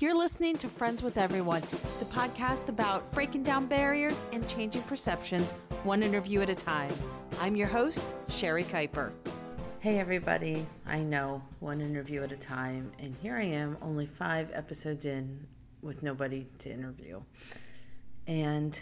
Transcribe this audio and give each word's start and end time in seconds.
You're 0.00 0.16
listening 0.16 0.56
to 0.58 0.68
Friends 0.68 1.02
with 1.02 1.18
Everyone, 1.18 1.60
the 1.98 2.04
podcast 2.04 2.68
about 2.68 3.10
breaking 3.10 3.42
down 3.42 3.66
barriers 3.66 4.22
and 4.30 4.48
changing 4.48 4.82
perceptions 4.82 5.50
one 5.82 6.04
interview 6.04 6.40
at 6.40 6.48
a 6.48 6.54
time. 6.54 6.94
I'm 7.40 7.56
your 7.56 7.66
host, 7.66 8.14
Sherry 8.28 8.62
Kuiper. 8.62 9.10
Hey, 9.80 9.98
everybody. 9.98 10.64
I 10.86 11.00
know 11.00 11.42
one 11.58 11.80
interview 11.80 12.22
at 12.22 12.30
a 12.30 12.36
time, 12.36 12.92
and 13.00 13.16
here 13.16 13.34
I 13.38 13.42
am, 13.46 13.76
only 13.82 14.06
five 14.06 14.52
episodes 14.52 15.04
in 15.04 15.44
with 15.82 16.04
nobody 16.04 16.46
to 16.60 16.70
interview. 16.70 17.20
And 18.28 18.80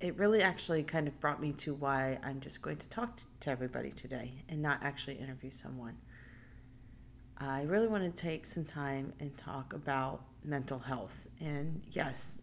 it 0.00 0.16
really 0.16 0.40
actually 0.40 0.84
kind 0.84 1.08
of 1.08 1.18
brought 1.18 1.40
me 1.40 1.50
to 1.54 1.74
why 1.74 2.16
I'm 2.22 2.38
just 2.38 2.62
going 2.62 2.76
to 2.76 2.88
talk 2.88 3.18
to 3.40 3.50
everybody 3.50 3.90
today 3.90 4.34
and 4.48 4.62
not 4.62 4.84
actually 4.84 5.16
interview 5.16 5.50
someone. 5.50 5.96
I 7.42 7.62
really 7.62 7.88
want 7.88 8.04
to 8.04 8.22
take 8.22 8.44
some 8.44 8.66
time 8.66 9.14
and 9.18 9.34
talk 9.34 9.72
about 9.72 10.22
mental 10.44 10.78
health. 10.78 11.26
And 11.40 11.80
yes, 11.90 12.38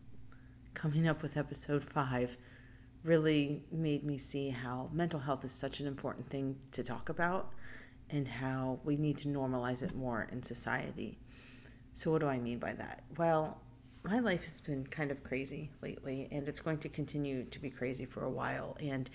coming 0.73 1.07
up 1.07 1.21
with 1.21 1.37
episode 1.37 1.83
five 1.83 2.35
really 3.03 3.63
made 3.71 4.03
me 4.03 4.17
see 4.17 4.49
how 4.49 4.89
mental 4.91 5.19
health 5.19 5.45
is 5.45 5.51
such 5.51 5.81
an 5.81 5.87
important 5.87 6.27
thing 6.31 6.57
to 6.71 6.83
talk 6.83 7.09
about 7.09 7.53
and 8.09 8.27
how 8.27 8.79
we 8.83 8.95
need 8.95 9.17
to 9.17 9.27
normalize 9.27 9.83
it 9.83 9.95
more 9.95 10.27
in 10.31 10.41
society. 10.41 11.19
So, 11.93 12.09
what 12.09 12.21
do 12.21 12.27
I 12.27 12.39
mean 12.39 12.57
by 12.57 12.73
that? 12.73 13.03
Well, 13.17 13.61
my 14.03 14.17
life 14.17 14.43
has 14.45 14.61
been 14.61 14.85
kind 14.87 15.11
of 15.11 15.23
crazy 15.23 15.69
lately, 15.83 16.27
and 16.31 16.47
it's 16.47 16.59
going 16.59 16.79
to 16.79 16.89
continue 16.89 17.43
to 17.45 17.59
be 17.59 17.69
crazy 17.69 18.05
for 18.05 18.23
a 18.23 18.29
while. 18.31 18.75
And 18.79 19.09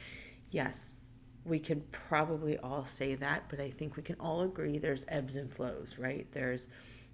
yes, 0.50 0.98
we 1.44 1.58
can 1.58 1.82
probably 1.90 2.58
all 2.58 2.84
say 2.84 3.14
that, 3.16 3.44
but 3.48 3.60
I 3.60 3.68
think 3.68 3.96
we 3.96 4.02
can 4.02 4.16
all 4.20 4.42
agree 4.42 4.78
there's 4.78 5.04
ebbs 5.08 5.36
and 5.36 5.52
flows, 5.52 5.98
right? 5.98 6.26
There's 6.30 6.68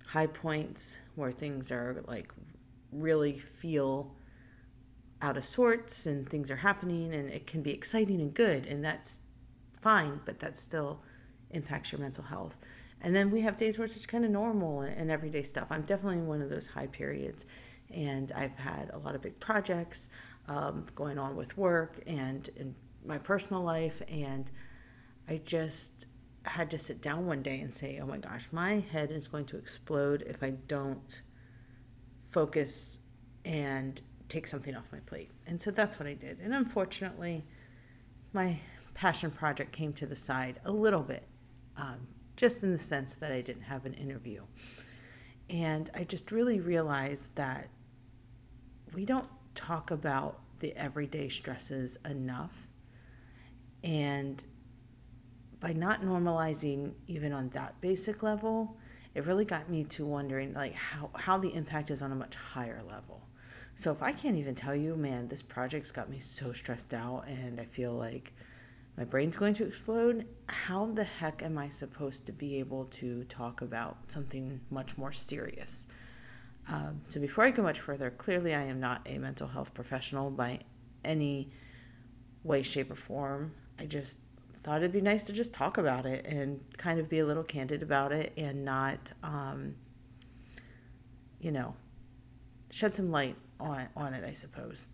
high 0.06 0.26
points 0.26 0.98
where 1.14 1.32
things 1.32 1.70
are 1.70 2.02
like 2.06 2.32
really 2.92 3.38
feel 3.38 4.14
out 5.20 5.36
of 5.36 5.44
sorts 5.44 6.06
and 6.06 6.28
things 6.28 6.50
are 6.50 6.56
happening 6.56 7.14
and 7.14 7.28
it 7.30 7.46
can 7.46 7.62
be 7.62 7.72
exciting 7.72 8.20
and 8.20 8.32
good 8.34 8.66
and 8.66 8.84
that's 8.84 9.22
fine, 9.80 10.20
but 10.24 10.38
that 10.40 10.56
still 10.56 11.02
impacts 11.50 11.92
your 11.92 12.00
mental 12.00 12.24
health. 12.24 12.58
And 13.00 13.14
then 13.14 13.30
we 13.30 13.40
have 13.42 13.56
days 13.56 13.78
where 13.78 13.84
it's 13.84 13.94
just 13.94 14.08
kind 14.08 14.24
of 14.24 14.30
normal 14.30 14.82
and 14.82 15.10
everyday 15.10 15.42
stuff. 15.42 15.68
I'm 15.70 15.82
definitely 15.82 16.18
in 16.18 16.26
one 16.26 16.42
of 16.42 16.50
those 16.50 16.66
high 16.66 16.88
periods 16.88 17.46
and 17.90 18.32
I've 18.32 18.56
had 18.56 18.90
a 18.92 18.98
lot 18.98 19.14
of 19.14 19.22
big 19.22 19.38
projects 19.40 20.10
um, 20.48 20.84
going 20.94 21.18
on 21.18 21.36
with 21.36 21.56
work 21.56 22.00
and, 22.06 22.48
and 22.58 22.74
my 23.08 23.18
personal 23.18 23.62
life 23.62 24.02
and 24.08 24.50
I 25.28 25.40
just 25.44 26.06
had 26.44 26.70
to 26.70 26.78
sit 26.78 27.02
down 27.02 27.26
one 27.26 27.42
day 27.42 27.60
and 27.60 27.74
say, 27.74 27.98
"Oh 28.00 28.06
my 28.06 28.18
gosh, 28.18 28.48
my 28.52 28.80
head 28.80 29.10
is 29.10 29.28
going 29.28 29.46
to 29.46 29.56
explode 29.56 30.22
if 30.22 30.42
I 30.42 30.50
don't 30.50 31.22
focus 32.22 33.00
and 33.44 34.00
take 34.28 34.46
something 34.46 34.74
off 34.74 34.92
my 34.92 35.00
plate." 35.00 35.30
And 35.46 35.60
so 35.60 35.70
that's 35.70 35.98
what 35.98 36.06
I 36.06 36.14
did. 36.14 36.38
And 36.40 36.54
unfortunately, 36.54 37.44
my 38.32 38.58
passion 38.94 39.30
project 39.30 39.72
came 39.72 39.92
to 39.94 40.06
the 40.06 40.16
side 40.16 40.60
a 40.64 40.72
little 40.72 41.02
bit, 41.02 41.26
um, 41.76 42.06
just 42.36 42.62
in 42.62 42.72
the 42.72 42.78
sense 42.78 43.14
that 43.16 43.32
I 43.32 43.40
didn't 43.40 43.62
have 43.62 43.84
an 43.84 43.94
interview. 43.94 44.42
And 45.50 45.90
I 45.94 46.04
just 46.04 46.30
really 46.30 46.60
realized 46.60 47.34
that 47.36 47.68
we 48.94 49.04
don't 49.04 49.28
talk 49.54 49.90
about 49.90 50.40
the 50.60 50.74
everyday 50.76 51.28
stresses 51.28 51.98
enough 52.04 52.67
and 53.82 54.44
by 55.60 55.72
not 55.72 56.02
normalizing 56.02 56.92
even 57.06 57.32
on 57.32 57.48
that 57.50 57.80
basic 57.80 58.22
level, 58.22 58.76
it 59.14 59.24
really 59.26 59.44
got 59.44 59.68
me 59.68 59.84
to 59.84 60.06
wondering 60.06 60.52
like 60.52 60.74
how, 60.74 61.10
how 61.16 61.38
the 61.38 61.52
impact 61.54 61.90
is 61.90 62.02
on 62.02 62.12
a 62.12 62.14
much 62.14 62.34
higher 62.36 62.82
level. 62.88 63.22
So 63.74 63.92
if 63.92 64.02
I 64.02 64.12
can't 64.12 64.36
even 64.36 64.54
tell 64.54 64.74
you, 64.74 64.96
man, 64.96 65.28
this 65.28 65.42
project's 65.42 65.90
got 65.90 66.08
me 66.08 66.18
so 66.18 66.52
stressed 66.52 66.94
out 66.94 67.24
and 67.26 67.60
I 67.60 67.64
feel 67.64 67.92
like 67.92 68.32
my 68.96 69.04
brain's 69.04 69.36
going 69.36 69.54
to 69.54 69.64
explode, 69.64 70.26
how 70.48 70.86
the 70.86 71.04
heck 71.04 71.42
am 71.42 71.56
I 71.56 71.68
supposed 71.68 72.26
to 72.26 72.32
be 72.32 72.58
able 72.58 72.86
to 72.86 73.22
talk 73.24 73.60
about 73.62 73.96
something 74.06 74.60
much 74.70 74.98
more 74.98 75.12
serious? 75.12 75.86
Um, 76.70 77.00
so 77.04 77.20
before 77.20 77.44
I 77.44 77.52
go 77.52 77.62
much 77.62 77.80
further, 77.80 78.10
clearly 78.10 78.54
I 78.54 78.64
am 78.64 78.80
not 78.80 79.06
a 79.06 79.18
mental 79.18 79.46
health 79.46 79.72
professional 79.72 80.30
by 80.30 80.58
any 81.04 81.50
way, 82.42 82.62
shape, 82.62 82.90
or 82.90 82.96
form. 82.96 83.52
I 83.78 83.86
just 83.86 84.18
thought 84.62 84.78
it'd 84.78 84.92
be 84.92 85.00
nice 85.00 85.26
to 85.26 85.32
just 85.32 85.54
talk 85.54 85.78
about 85.78 86.04
it 86.06 86.26
and 86.26 86.60
kind 86.76 86.98
of 86.98 87.08
be 87.08 87.20
a 87.20 87.26
little 87.26 87.44
candid 87.44 87.82
about 87.82 88.12
it 88.12 88.32
and 88.36 88.64
not, 88.64 89.12
um, 89.22 89.74
you 91.40 91.52
know, 91.52 91.74
shed 92.70 92.94
some 92.94 93.10
light 93.10 93.36
on, 93.60 93.88
on 93.96 94.14
it, 94.14 94.24
I 94.24 94.32
suppose. 94.32 94.86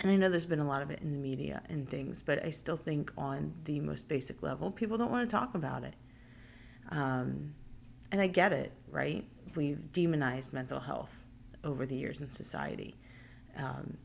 And 0.00 0.10
I 0.10 0.16
know 0.16 0.28
there's 0.28 0.46
been 0.46 0.60
a 0.60 0.66
lot 0.66 0.82
of 0.82 0.90
it 0.90 1.00
in 1.00 1.10
the 1.10 1.18
media 1.18 1.62
and 1.68 1.88
things, 1.88 2.22
but 2.22 2.44
I 2.44 2.50
still 2.50 2.76
think 2.76 3.12
on 3.16 3.52
the 3.64 3.80
most 3.80 4.08
basic 4.08 4.42
level, 4.42 4.70
people 4.70 4.96
don't 4.96 5.10
want 5.10 5.28
to 5.28 5.30
talk 5.30 5.54
about 5.54 5.82
it. 5.82 5.94
Um, 6.90 7.54
and 8.12 8.20
I 8.20 8.26
get 8.26 8.52
it, 8.52 8.72
right? 8.90 9.24
We've 9.56 9.90
demonized 9.90 10.52
mental 10.52 10.80
health 10.80 11.24
over 11.64 11.84
the 11.84 11.96
years 11.96 12.20
in 12.20 12.30
society. 12.30 12.96
Um, 13.56 13.98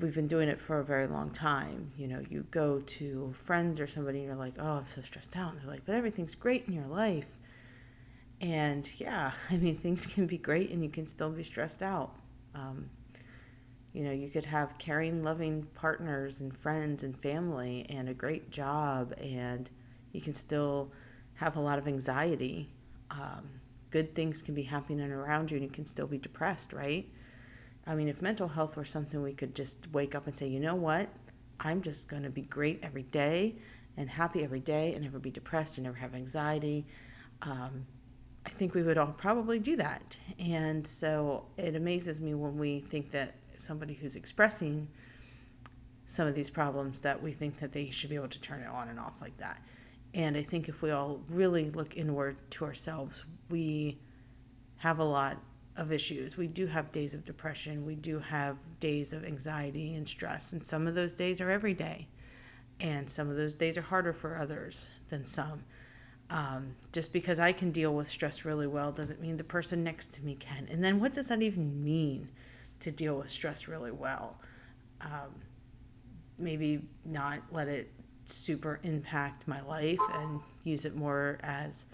we've 0.00 0.14
been 0.14 0.28
doing 0.28 0.48
it 0.48 0.60
for 0.60 0.78
a 0.78 0.84
very 0.84 1.06
long 1.06 1.30
time. 1.30 1.92
You 1.96 2.08
know, 2.08 2.22
you 2.28 2.46
go 2.50 2.80
to 2.80 3.32
friends 3.32 3.80
or 3.80 3.86
somebody 3.86 4.18
and 4.18 4.26
you're 4.26 4.36
like, 4.36 4.54
oh, 4.58 4.74
I'm 4.74 4.86
so 4.86 5.00
stressed 5.00 5.36
out. 5.36 5.52
And 5.52 5.60
they're 5.60 5.70
like, 5.70 5.84
but 5.84 5.94
everything's 5.94 6.34
great 6.34 6.66
in 6.68 6.74
your 6.74 6.86
life. 6.86 7.38
And 8.40 8.88
yeah, 9.00 9.32
I 9.50 9.56
mean, 9.56 9.76
things 9.76 10.06
can 10.06 10.26
be 10.26 10.38
great 10.38 10.70
and 10.70 10.82
you 10.82 10.90
can 10.90 11.06
still 11.06 11.30
be 11.30 11.42
stressed 11.42 11.82
out. 11.82 12.14
Um, 12.54 12.88
you 13.92 14.04
know, 14.04 14.12
you 14.12 14.28
could 14.28 14.44
have 14.44 14.76
caring, 14.78 15.24
loving 15.24 15.66
partners 15.74 16.40
and 16.40 16.56
friends 16.56 17.04
and 17.04 17.18
family 17.18 17.86
and 17.88 18.08
a 18.08 18.14
great 18.14 18.50
job, 18.50 19.14
and 19.18 19.70
you 20.12 20.20
can 20.20 20.34
still 20.34 20.92
have 21.34 21.56
a 21.56 21.60
lot 21.60 21.78
of 21.78 21.88
anxiety. 21.88 22.70
Um, 23.10 23.48
good 23.90 24.14
things 24.14 24.42
can 24.42 24.54
be 24.54 24.62
happening 24.62 25.10
around 25.10 25.50
you 25.50 25.56
and 25.56 25.64
you 25.64 25.70
can 25.70 25.86
still 25.86 26.06
be 26.06 26.18
depressed, 26.18 26.72
right? 26.72 27.08
I 27.88 27.94
mean, 27.94 28.08
if 28.08 28.20
mental 28.20 28.46
health 28.46 28.76
were 28.76 28.84
something 28.84 29.22
we 29.22 29.32
could 29.32 29.54
just 29.54 29.88
wake 29.92 30.14
up 30.14 30.26
and 30.26 30.36
say, 30.36 30.46
you 30.46 30.60
know 30.60 30.74
what? 30.74 31.08
I'm 31.58 31.80
just 31.80 32.08
going 32.08 32.22
to 32.22 32.30
be 32.30 32.42
great 32.42 32.80
every 32.82 33.04
day 33.04 33.56
and 33.96 34.10
happy 34.10 34.44
every 34.44 34.60
day 34.60 34.92
and 34.92 35.02
never 35.02 35.18
be 35.18 35.30
depressed 35.30 35.78
and 35.78 35.84
never 35.84 35.96
have 35.96 36.14
anxiety. 36.14 36.86
Um, 37.42 37.86
I 38.44 38.50
think 38.50 38.74
we 38.74 38.82
would 38.82 38.98
all 38.98 39.14
probably 39.14 39.58
do 39.58 39.74
that. 39.76 40.18
And 40.38 40.86
so 40.86 41.46
it 41.56 41.76
amazes 41.76 42.20
me 42.20 42.34
when 42.34 42.58
we 42.58 42.78
think 42.78 43.10
that 43.12 43.34
somebody 43.56 43.94
who's 43.94 44.16
expressing 44.16 44.86
some 46.04 46.28
of 46.28 46.34
these 46.34 46.50
problems 46.50 47.00
that 47.00 47.20
we 47.20 47.32
think 47.32 47.56
that 47.56 47.72
they 47.72 47.88
should 47.90 48.10
be 48.10 48.16
able 48.16 48.28
to 48.28 48.40
turn 48.40 48.60
it 48.60 48.68
on 48.68 48.88
and 48.88 49.00
off 49.00 49.20
like 49.22 49.36
that. 49.38 49.62
And 50.14 50.36
I 50.36 50.42
think 50.42 50.68
if 50.68 50.82
we 50.82 50.90
all 50.90 51.22
really 51.30 51.70
look 51.70 51.96
inward 51.96 52.36
to 52.52 52.66
ourselves, 52.66 53.24
we 53.48 53.98
have 54.76 54.98
a 54.98 55.04
lot 55.04 55.38
of 55.78 55.92
issues. 55.92 56.36
We 56.36 56.46
do 56.46 56.66
have 56.66 56.90
days 56.90 57.14
of 57.14 57.24
depression. 57.24 57.86
We 57.86 57.94
do 57.94 58.18
have 58.18 58.56
days 58.80 59.12
of 59.12 59.24
anxiety 59.24 59.94
and 59.94 60.06
stress. 60.06 60.52
And 60.52 60.64
some 60.64 60.86
of 60.86 60.94
those 60.94 61.14
days 61.14 61.40
are 61.40 61.50
every 61.50 61.74
day. 61.74 62.08
And 62.80 63.08
some 63.08 63.30
of 63.30 63.36
those 63.36 63.54
days 63.54 63.78
are 63.78 63.82
harder 63.82 64.12
for 64.12 64.36
others 64.36 64.88
than 65.08 65.24
some. 65.24 65.64
Um, 66.30 66.74
just 66.92 67.12
because 67.12 67.38
I 67.38 67.52
can 67.52 67.70
deal 67.70 67.94
with 67.94 68.06
stress 68.06 68.44
really 68.44 68.66
well 68.66 68.92
doesn't 68.92 69.20
mean 69.20 69.36
the 69.36 69.44
person 69.44 69.82
next 69.82 70.12
to 70.14 70.24
me 70.24 70.34
can. 70.34 70.68
And 70.70 70.84
then 70.84 71.00
what 71.00 71.12
does 71.12 71.28
that 71.28 71.40
even 71.40 71.82
mean 71.82 72.28
to 72.80 72.90
deal 72.90 73.16
with 73.16 73.30
stress 73.30 73.66
really 73.66 73.92
well? 73.92 74.40
Um, 75.00 75.34
maybe 76.38 76.82
not 77.04 77.40
let 77.50 77.68
it 77.68 77.90
super 78.26 78.78
impact 78.82 79.48
my 79.48 79.62
life 79.62 79.98
and 80.14 80.40
use 80.64 80.84
it 80.84 80.94
more 80.94 81.38
as 81.42 81.86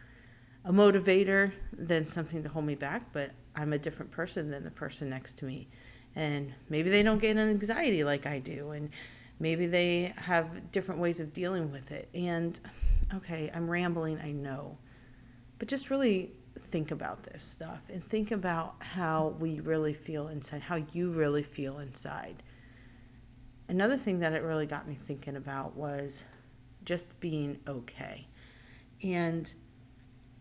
a 0.65 0.73
motivator 0.73 1.53
than 1.73 2.07
something 2.07 2.43
to 2.43 2.49
hold 2.49 2.65
me 2.65 2.75
back, 2.75 3.13
but 3.13 3.31
I'm 3.57 3.73
a 3.73 3.79
different 3.79 4.11
person 4.11 4.51
than 4.51 4.65
the 4.65 4.71
person 4.71 5.11
next 5.11 5.39
to 5.39 5.45
me. 5.45 5.69
And 6.17 6.53
maybe 6.69 6.91
they 6.91 7.03
don't 7.03 7.19
get 7.19 7.37
an 7.37 7.49
anxiety 7.49 8.05
like 8.05 8.27
I 8.27 8.39
do, 8.39 8.71
and 8.71 8.91
maybe 9.41 9.67
they 9.67 10.13
have 10.17 10.71
different 10.71 11.01
ways 11.01 11.21
of 11.21 11.33
dealing 11.33 11.73
with 11.73 11.91
it. 11.91 12.09
And 12.15 12.59
okay, 13.15 13.51
I'm 13.55 13.69
rambling, 13.69 14.21
I 14.21 14.31
know, 14.31 14.79
but 15.59 15.69
just 15.69 15.91
really 15.91 16.33
think 16.57 16.93
about 16.93 17.25
this 17.25 17.43
stuff 17.43 17.81
and 17.93 18.03
think 18.03 18.31
about 18.31 18.77
how 18.81 19.35
we 19.41 19.61
really 19.61 19.93
feel 19.93 20.29
inside, 20.29 20.63
how 20.63 20.77
you 20.93 21.11
really 21.11 21.43
feel 21.43 21.81
inside. 21.81 22.43
Another 23.69 23.97
thing 23.97 24.21
that 24.21 24.35
it 24.35 24.43
really 24.43 24.67
got 24.67 24.87
me 24.87 24.95
thinking 24.95 25.37
about 25.37 25.75
was 25.75 26.25
just 26.85 27.19
being 27.19 27.59
okay. 27.67 28.27
And 29.03 29.53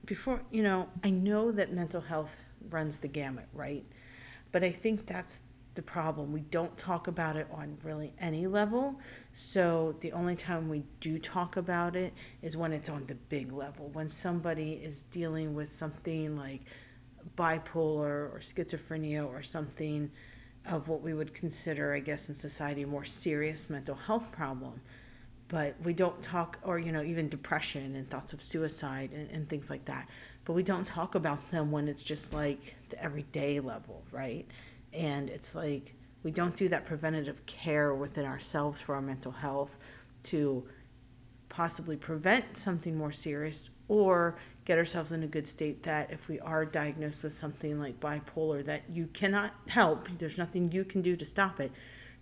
before, 0.05 0.41
you 0.51 0.61
know, 0.61 0.87
I 1.03 1.09
know 1.09 1.51
that 1.51 1.73
mental 1.73 2.01
health 2.01 2.35
runs 2.69 2.99
the 2.99 3.07
gamut, 3.07 3.47
right? 3.53 3.85
But 4.51 4.63
I 4.63 4.71
think 4.71 5.05
that's 5.05 5.43
the 5.75 5.81
problem. 5.81 6.31
We 6.31 6.41
don't 6.41 6.75
talk 6.77 7.07
about 7.07 7.35
it 7.35 7.47
on 7.51 7.77
really 7.83 8.13
any 8.19 8.45
level. 8.47 8.99
So 9.33 9.95
the 10.01 10.11
only 10.11 10.35
time 10.35 10.69
we 10.69 10.83
do 10.99 11.17
talk 11.17 11.57
about 11.57 11.95
it 11.95 12.13
is 12.41 12.55
when 12.55 12.71
it's 12.71 12.89
on 12.89 13.05
the 13.07 13.15
big 13.15 13.51
level, 13.51 13.89
when 13.93 14.07
somebody 14.09 14.73
is 14.73 15.03
dealing 15.03 15.55
with 15.55 15.71
something 15.71 16.37
like 16.37 16.61
bipolar 17.35 18.31
or 18.31 18.39
schizophrenia 18.41 19.27
or 19.27 19.41
something 19.41 20.11
of 20.69 20.87
what 20.87 21.01
we 21.01 21.13
would 21.13 21.33
consider, 21.33 21.93
I 21.93 21.99
guess, 21.99 22.29
in 22.29 22.35
society 22.35 22.83
a 22.83 22.87
more 22.87 23.03
serious 23.03 23.69
mental 23.69 23.95
health 23.95 24.31
problem. 24.31 24.79
But 25.53 25.75
we 25.83 25.93
don't 25.93 26.19
talk, 26.19 26.57
or, 26.63 26.79
you 26.79 26.91
know, 26.91 27.03
even 27.03 27.29
depression 27.29 27.95
and 27.95 28.09
thoughts 28.09 28.33
of 28.33 28.41
suicide 28.41 29.11
and, 29.13 29.29
and 29.29 29.47
things 29.47 29.69
like 29.69 29.85
that. 29.85 30.09
But 30.45 30.53
we 30.53 30.63
don't 30.63 30.83
talk 30.83 31.13
about 31.13 31.51
them 31.51 31.69
when 31.69 31.87
it's 31.87 32.01
just 32.01 32.33
like 32.33 32.75
the 32.89 32.99
everyday 32.99 33.59
level, 33.59 34.03
right? 34.11 34.47
And 34.93 35.29
it's 35.29 35.53
like 35.53 35.93
we 36.23 36.31
don't 36.31 36.55
do 36.55 36.67
that 36.69 36.87
preventative 36.87 37.45
care 37.45 37.93
within 37.93 38.25
ourselves 38.25 38.81
for 38.81 38.95
our 38.95 39.01
mental 39.01 39.31
health 39.31 39.77
to 40.23 40.67
possibly 41.49 41.97
prevent 41.97 42.57
something 42.57 42.97
more 42.97 43.11
serious 43.11 43.69
or 43.89 44.39
get 44.65 44.79
ourselves 44.79 45.11
in 45.11 45.21
a 45.21 45.27
good 45.27 45.47
state 45.47 45.83
that 45.83 46.09
if 46.09 46.27
we 46.29 46.39
are 46.39 46.65
diagnosed 46.65 47.21
with 47.21 47.33
something 47.33 47.79
like 47.79 47.99
bipolar 47.99 48.65
that 48.65 48.81
you 48.89 49.05
cannot 49.13 49.53
help 49.67 50.07
there's 50.17 50.39
nothing 50.39 50.71
you 50.71 50.83
can 50.83 51.03
do 51.03 51.15
to 51.15 51.25
stop 51.25 51.59
it 51.59 51.71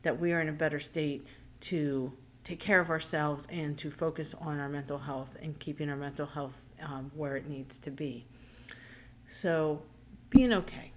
that 0.01 0.19
we 0.19 0.33
are 0.33 0.41
in 0.41 0.49
a 0.49 0.51
better 0.51 0.81
state 0.81 1.25
to 1.61 2.11
take 2.43 2.59
care 2.59 2.79
of 2.79 2.89
ourselves 2.89 3.47
and 3.51 3.77
to 3.77 3.91
focus 3.91 4.33
on 4.41 4.59
our 4.59 4.69
mental 4.69 4.97
health 4.97 5.37
and 5.41 5.57
keeping 5.59 5.89
our 5.89 5.95
mental 5.95 6.25
health 6.25 6.71
um, 6.83 7.11
where 7.15 7.35
it 7.35 7.47
needs 7.47 7.79
to 7.79 7.91
be 7.91 8.25
so 9.27 9.81
being 10.29 10.53
okay 10.53 10.91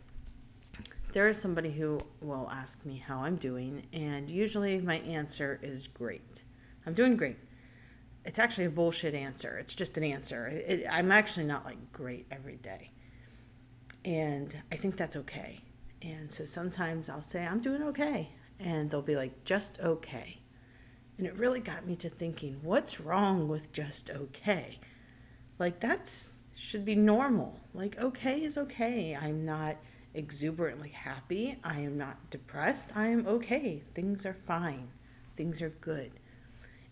there 1.12 1.28
is 1.28 1.40
somebody 1.40 1.70
who 1.70 2.00
will 2.20 2.48
ask 2.50 2.84
me 2.84 2.96
how 2.96 3.20
i'm 3.20 3.36
doing 3.36 3.86
and 3.92 4.30
usually 4.30 4.80
my 4.80 4.96
answer 5.00 5.60
is 5.62 5.86
great 5.86 6.44
i'm 6.86 6.92
doing 6.92 7.16
great 7.16 7.36
it's 8.24 8.38
actually 8.38 8.64
a 8.64 8.70
bullshit 8.70 9.14
answer. 9.14 9.58
It's 9.58 9.74
just 9.74 9.96
an 9.98 10.04
answer. 10.04 10.46
It, 10.46 10.86
I'm 10.90 11.12
actually 11.12 11.46
not 11.46 11.64
like 11.64 11.92
great 11.92 12.26
every 12.30 12.56
day. 12.56 12.90
And 14.04 14.56
I 14.72 14.76
think 14.76 14.96
that's 14.96 15.16
okay. 15.16 15.60
And 16.02 16.30
so 16.30 16.44
sometimes 16.44 17.08
I'll 17.08 17.22
say, 17.22 17.46
I'm 17.46 17.60
doing 17.60 17.82
okay. 17.84 18.30
And 18.60 18.90
they'll 18.90 19.02
be 19.02 19.16
like, 19.16 19.44
just 19.44 19.80
okay. 19.80 20.38
And 21.16 21.26
it 21.26 21.36
really 21.36 21.60
got 21.60 21.86
me 21.86 21.96
to 21.96 22.08
thinking, 22.08 22.58
what's 22.62 23.00
wrong 23.00 23.48
with 23.48 23.72
just 23.72 24.10
okay? 24.10 24.78
Like, 25.58 25.80
that's 25.80 26.30
should 26.56 26.84
be 26.84 26.94
normal. 26.94 27.58
Like, 27.72 27.98
okay 27.98 28.42
is 28.42 28.56
okay. 28.56 29.16
I'm 29.20 29.44
not 29.44 29.76
exuberantly 30.14 30.90
happy. 30.90 31.58
I 31.64 31.80
am 31.80 31.98
not 31.98 32.30
depressed. 32.30 32.96
I 32.96 33.08
am 33.08 33.26
okay. 33.26 33.82
Things 33.94 34.24
are 34.24 34.34
fine. 34.34 34.88
Things 35.36 35.60
are 35.60 35.70
good. 35.70 36.12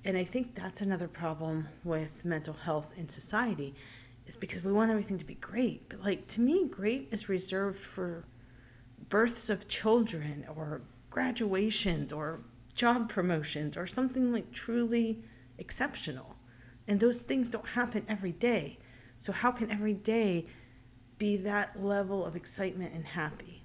And 0.04 0.16
I 0.16 0.24
think 0.24 0.54
that's 0.54 0.80
another 0.80 1.06
problem 1.06 1.68
with 1.84 2.24
mental 2.24 2.54
health 2.54 2.92
in 2.96 3.08
society 3.08 3.74
is 4.26 4.36
because 4.36 4.64
we 4.64 4.72
want 4.72 4.90
everything 4.90 5.18
to 5.18 5.24
be 5.24 5.34
great. 5.34 5.88
But 5.88 6.02
like 6.02 6.26
to 6.28 6.40
me, 6.40 6.66
great 6.66 7.08
is 7.12 7.28
reserved 7.28 7.78
for 7.78 8.24
births 9.08 9.48
of 9.48 9.68
children 9.68 10.44
or 10.56 10.82
graduations 11.10 12.12
or 12.12 12.40
job 12.74 13.08
promotions 13.08 13.76
or 13.76 13.86
something 13.86 14.32
like 14.32 14.52
truly 14.52 15.22
exceptional. 15.58 16.36
And 16.88 17.00
those 17.00 17.22
things 17.22 17.48
don't 17.48 17.66
happen 17.66 18.04
every 18.08 18.32
day. 18.32 18.78
So 19.18 19.32
how 19.32 19.52
can 19.52 19.70
every 19.70 19.94
day 19.94 20.46
be 21.18 21.36
that 21.38 21.82
level 21.82 22.24
of 22.24 22.34
excitement 22.34 22.92
and 22.94 23.06
happy? 23.06 23.62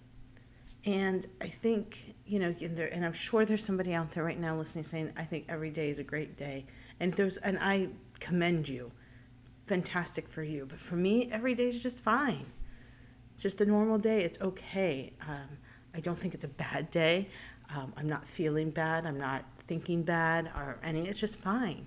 And 0.85 1.25
I 1.41 1.47
think, 1.47 2.15
you 2.25 2.39
know, 2.39 2.53
and, 2.61 2.77
there, 2.77 2.93
and 2.93 3.03
I'm 3.03 3.13
sure 3.13 3.43
there's 3.43 3.63
somebody 3.63 3.93
out 3.93 4.11
there 4.11 4.23
right 4.23 4.39
now 4.39 4.55
listening 4.55 4.85
saying, 4.85 5.11
I 5.17 5.23
think 5.23 5.45
every 5.49 5.71
day 5.71 5.89
is 5.89 5.99
a 5.99 6.03
great 6.03 6.37
day. 6.37 6.65
And 6.99 7.13
there's, 7.13 7.37
and 7.37 7.57
I 7.59 7.89
commend 8.19 8.69
you. 8.69 8.91
Fantastic 9.65 10.27
for 10.27 10.43
you. 10.43 10.65
But 10.65 10.79
for 10.79 10.95
me, 10.95 11.29
every 11.31 11.55
day 11.55 11.67
is 11.67 11.83
just 11.83 12.03
fine. 12.03 12.45
It's 13.33 13.43
just 13.43 13.59
a 13.59 13.65
normal 13.65 13.97
day. 13.97 14.21
It's 14.21 14.39
okay. 14.39 15.13
Um, 15.27 15.57
I 15.93 15.99
don't 15.99 16.17
think 16.17 16.33
it's 16.33 16.43
a 16.43 16.49
bad 16.49 16.89
day. 16.91 17.27
Um, 17.75 17.93
I'm 17.97 18.07
not 18.07 18.27
feeling 18.27 18.69
bad. 18.69 19.05
I'm 19.05 19.17
not 19.17 19.43
thinking 19.59 20.03
bad 20.03 20.51
or 20.55 20.79
any. 20.83 21.07
It's 21.07 21.19
just 21.19 21.37
fine. 21.37 21.85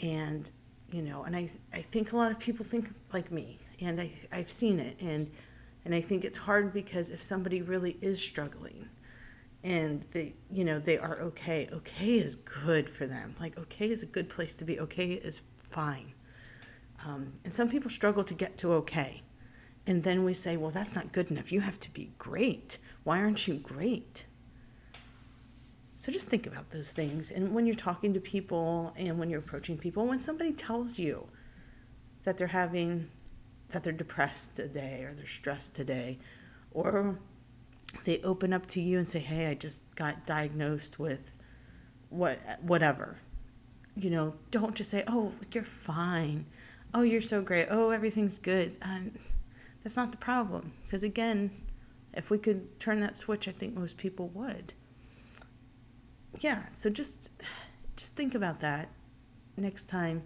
And, 0.00 0.50
you 0.92 1.02
know, 1.02 1.24
and 1.24 1.34
I, 1.34 1.50
I 1.72 1.82
think 1.82 2.12
a 2.12 2.16
lot 2.16 2.30
of 2.30 2.38
people 2.38 2.64
think 2.64 2.88
like 3.12 3.30
me. 3.32 3.58
And 3.80 4.00
I, 4.00 4.10
I've 4.32 4.50
seen 4.50 4.78
it. 4.78 5.00
And, 5.00 5.30
and 5.84 5.94
I 5.94 6.00
think 6.00 6.24
it's 6.24 6.38
hard 6.38 6.72
because 6.72 7.10
if 7.10 7.20
somebody 7.20 7.62
really 7.62 7.96
is 8.00 8.22
struggling 8.22 8.88
and 9.64 10.04
they, 10.12 10.34
you 10.50 10.64
know, 10.64 10.78
they 10.78 10.98
are 10.98 11.20
okay, 11.20 11.68
okay 11.72 12.18
is 12.18 12.36
good 12.36 12.88
for 12.88 13.06
them. 13.06 13.34
Like, 13.40 13.58
okay 13.58 13.90
is 13.90 14.02
a 14.02 14.06
good 14.06 14.28
place 14.28 14.54
to 14.56 14.64
be. 14.64 14.78
Okay 14.80 15.12
is 15.12 15.40
fine. 15.62 16.12
Um, 17.04 17.32
and 17.44 17.52
some 17.52 17.68
people 17.68 17.90
struggle 17.90 18.24
to 18.24 18.34
get 18.34 18.56
to 18.58 18.72
okay. 18.74 19.22
And 19.86 20.02
then 20.02 20.24
we 20.24 20.34
say, 20.34 20.56
well, 20.56 20.70
that's 20.70 20.94
not 20.94 21.12
good 21.12 21.30
enough. 21.30 21.52
You 21.52 21.60
have 21.60 21.78
to 21.80 21.90
be 21.92 22.10
great. 22.18 22.78
Why 23.04 23.20
aren't 23.20 23.46
you 23.46 23.54
great? 23.54 24.26
So 25.98 26.12
just 26.12 26.28
think 26.28 26.46
about 26.46 26.70
those 26.70 26.92
things. 26.92 27.30
And 27.30 27.54
when 27.54 27.66
you're 27.66 27.74
talking 27.74 28.12
to 28.12 28.20
people 28.20 28.92
and 28.96 29.18
when 29.18 29.30
you're 29.30 29.40
approaching 29.40 29.78
people, 29.78 30.06
when 30.06 30.18
somebody 30.18 30.52
tells 30.52 30.98
you 30.98 31.26
that 32.24 32.36
they're 32.36 32.46
having 32.46 33.08
that 33.70 33.82
they're 33.82 33.92
depressed 33.92 34.56
today 34.56 35.02
or 35.02 35.12
they're 35.14 35.26
stressed 35.26 35.74
today 35.74 36.18
or 36.70 37.18
they 38.04 38.20
open 38.22 38.52
up 38.52 38.64
to 38.66 38.80
you 38.80 38.98
and 38.98 39.08
say 39.08 39.18
hey 39.18 39.48
i 39.48 39.54
just 39.54 39.82
got 39.96 40.24
diagnosed 40.24 41.00
with 41.00 41.38
what 42.10 42.38
whatever. 42.62 43.16
You 43.96 44.10
know 44.10 44.34
don't 44.50 44.74
just 44.74 44.90
say 44.90 45.02
oh 45.08 45.32
you're 45.52 45.64
fine. 45.64 46.46
Oh 46.94 47.02
you're 47.02 47.20
so 47.20 47.40
great. 47.40 47.68
Oh 47.70 47.90
everything's 47.90 48.38
good. 48.38 48.76
Um, 48.82 49.12
that's 49.82 49.96
not 49.96 50.12
the 50.12 50.18
problem. 50.18 50.72
Because 50.84 51.02
again 51.02 51.50
if 52.16 52.30
we 52.30 52.38
could 52.38 52.80
turn 52.80 52.98
that 53.00 53.16
switch 53.16 53.46
i 53.46 53.50
think 53.50 53.74
most 53.76 53.96
people 53.96 54.28
would 54.28 54.72
yeah 56.40 56.62
so 56.72 56.90
just 56.90 57.30
just 57.96 58.14
think 58.16 58.34
about 58.34 58.60
that 58.60 58.88
next 59.56 59.86
time 59.86 60.22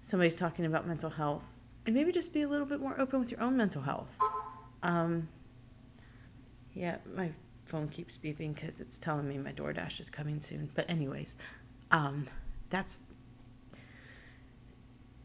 somebody's 0.00 0.36
talking 0.36 0.64
about 0.66 0.86
mental 0.86 1.10
health 1.10 1.56
and 1.86 1.94
maybe 1.94 2.12
just 2.12 2.32
be 2.32 2.42
a 2.42 2.48
little 2.48 2.66
bit 2.66 2.80
more 2.80 3.00
open 3.00 3.20
with 3.20 3.30
your 3.30 3.40
own 3.40 3.56
mental 3.56 3.80
health. 3.80 4.16
Um, 4.82 5.28
yeah, 6.74 6.98
my 7.14 7.32
phone 7.64 7.88
keeps 7.88 8.18
beeping 8.18 8.54
because 8.54 8.80
it's 8.80 8.98
telling 8.98 9.28
me 9.28 9.38
my 9.38 9.52
DoorDash 9.52 10.00
is 10.00 10.10
coming 10.10 10.40
soon. 10.40 10.68
But 10.74 10.90
anyways, 10.90 11.36
um, 11.92 12.26
that's 12.70 13.00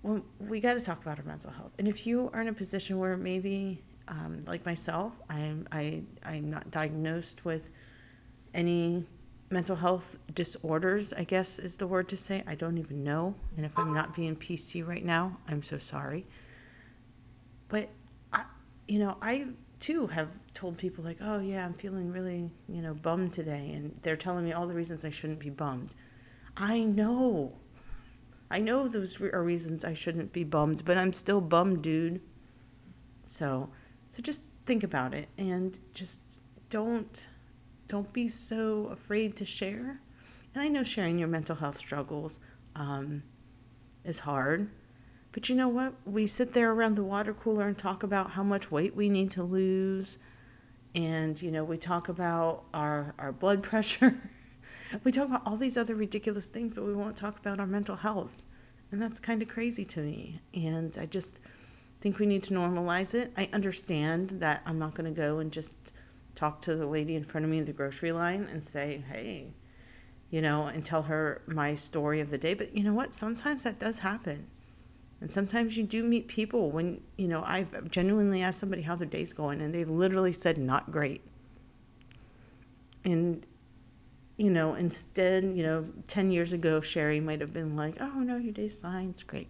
well, 0.04 0.24
we 0.40 0.60
got 0.60 0.74
to 0.74 0.80
talk 0.80 1.02
about 1.02 1.20
our 1.20 1.26
mental 1.26 1.52
health. 1.52 1.74
And 1.78 1.88
if 1.88 2.08
you 2.08 2.30
are 2.34 2.42
in 2.42 2.48
a 2.48 2.54
position 2.54 2.98
where 2.98 3.18
maybe, 3.18 3.84
um, 4.08 4.40
like 4.48 4.66
myself, 4.66 5.20
I'm 5.30 5.68
I 5.72 6.04
I'm 6.24 6.50
not 6.50 6.70
diagnosed 6.72 7.44
with 7.44 7.72
any 8.54 9.06
mental 9.52 9.76
health 9.76 10.18
disorders. 10.34 11.14
I 11.14 11.24
guess 11.24 11.60
is 11.60 11.78
the 11.78 11.88
word 11.88 12.08
to 12.10 12.18
say. 12.18 12.44
I 12.48 12.56
don't 12.56 12.78
even 12.78 13.04
know. 13.04 13.36
And 13.58 13.66
if 13.66 13.78
I'm 13.78 13.94
not 13.94 14.16
being 14.16 14.36
PC 14.36 14.86
right 14.88 15.04
now, 15.04 15.38
I'm 15.48 15.62
so 15.64 15.78
sorry. 15.78 16.26
But 17.68 17.90
I, 18.34 18.46
you 18.88 19.00
know, 19.00 19.18
I 19.22 19.48
too 19.80 20.08
have 20.08 20.30
told 20.54 20.78
people 20.78 21.04
like, 21.04 21.18
"Oh 21.22 21.40
yeah, 21.40 21.66
I'm 21.66 21.74
feeling 21.74 22.12
really, 22.12 22.50
you 22.70 22.82
know, 22.82 22.94
bummed 22.94 23.34
today," 23.34 23.72
and 23.74 23.98
they're 24.02 24.16
telling 24.16 24.46
me 24.46 24.54
all 24.54 24.68
the 24.68 24.74
reasons 24.74 25.06
I 25.06 25.10
shouldn't 25.10 25.40
be 25.40 25.50
bummed. 25.50 25.94
I 26.58 26.84
know. 26.84 27.54
I 28.50 28.60
know 28.60 28.88
those 28.88 29.22
are 29.22 29.44
reasons 29.44 29.86
I 29.86 29.94
shouldn't 29.94 30.34
be 30.34 30.44
bummed, 30.44 30.84
but 30.84 30.98
I'm 30.98 31.14
still 31.14 31.40
bummed, 31.40 31.82
dude. 31.82 32.22
So, 33.24 33.70
so 34.10 34.22
just 34.22 34.44
think 34.66 34.84
about 34.84 35.14
it 35.14 35.30
and 35.38 35.80
just 35.94 36.42
don't 36.70 37.30
don't 37.92 38.14
be 38.14 38.30
so 38.30 38.86
afraid 38.86 39.36
to 39.36 39.44
share. 39.44 40.00
And 40.54 40.64
I 40.64 40.70
know 40.70 40.82
sharing 40.82 41.20
your 41.20 41.28
mental 41.28 41.58
health 41.58 41.78
struggles 41.78 42.40
um, 42.74 43.22
is 44.06 44.20
hard, 44.20 44.70
but 45.34 45.50
you 45.50 45.56
know 45.56 45.68
what? 45.68 45.94
We 46.06 46.26
sit 46.26 46.54
there 46.54 46.72
around 46.72 46.96
the 46.96 47.04
water 47.04 47.34
cooler 47.34 47.68
and 47.68 47.78
talk 47.78 48.04
about 48.04 48.32
how 48.32 48.44
much 48.44 48.72
weight 48.72 48.96
we 48.96 49.10
need 49.10 49.30
to 49.32 49.44
lose. 49.44 50.20
And, 50.96 51.42
you 51.42 51.52
know, 51.52 51.66
we 51.66 51.78
talk 51.78 52.08
about 52.08 52.64
our, 52.74 53.14
our 53.20 53.34
blood 53.34 53.62
pressure. 53.72 54.18
we 55.04 55.12
talk 55.12 55.28
about 55.28 55.46
all 55.46 55.58
these 55.58 55.78
other 55.78 55.96
ridiculous 55.96 56.48
things, 56.48 56.72
but 56.72 56.86
we 56.86 56.94
won't 56.94 57.18
talk 57.18 57.40
about 57.40 57.60
our 57.60 57.68
mental 57.68 57.98
health. 57.98 58.42
And 58.94 59.02
that's 59.02 59.20
kind 59.20 59.42
of 59.42 59.50
crazy 59.50 59.84
to 59.84 60.00
me. 60.00 60.40
And 60.54 60.98
I 60.98 61.08
just 61.08 61.42
think 62.00 62.20
we 62.20 62.26
need 62.26 62.44
to 62.44 62.54
normalize 62.54 63.16
it. 63.16 63.34
I 63.36 63.50
understand 63.52 64.30
that 64.40 64.62
I'm 64.66 64.80
not 64.80 64.96
going 64.96 65.14
to 65.14 65.18
go 65.18 65.40
and 65.40 65.52
just 65.52 65.92
talk 66.42 66.60
to 66.60 66.76
the 66.76 66.88
lady 66.88 67.14
in 67.16 67.24
front 67.24 67.46
of 67.46 67.52
me 67.52 67.60
in 67.60 67.66
the 67.66 67.72
grocery 67.72 68.12
line 68.12 68.50
and 68.52 68.66
say, 68.66 69.04
hey, 69.08 69.54
you 70.32 70.42
know, 70.42 70.66
and 70.66 70.84
tell 70.84 71.04
her 71.04 71.44
my 71.46 71.76
story 71.76 72.20
of 72.20 72.32
the 72.32 72.38
day. 72.38 72.56
But 72.56 72.76
you 72.76 72.84
know 72.84 72.96
what? 72.96 73.14
Sometimes 73.14 73.64
that 73.64 73.78
does 73.78 74.00
happen. 74.00 74.48
And 75.20 75.32
sometimes 75.32 75.78
you 75.78 75.84
do 75.84 76.02
meet 76.04 76.28
people 76.28 76.72
when, 76.72 77.00
you 77.16 77.28
know, 77.28 77.44
I've 77.46 77.92
genuinely 77.92 78.42
asked 78.42 78.58
somebody 78.58 78.82
how 78.82 78.96
their 78.96 79.08
day's 79.08 79.34
going 79.34 79.62
and 79.62 79.72
they've 79.72 79.88
literally 79.88 80.34
said, 80.34 80.58
not 80.58 80.90
great. 80.90 81.22
And, 83.06 83.46
you 84.38 84.50
know, 84.50 84.74
instead, 84.74 85.44
you 85.44 85.62
know, 85.62 85.86
10 86.08 86.32
years 86.32 86.54
ago, 86.54 86.82
Sherry 86.82 87.20
might 87.20 87.40
have 87.40 87.54
been 87.54 87.76
like, 87.76 87.98
oh, 88.00 88.20
no, 88.20 88.38
your 88.38 88.54
day's 88.54 88.74
fine. 88.74 89.12
It's 89.12 89.22
great. 89.22 89.50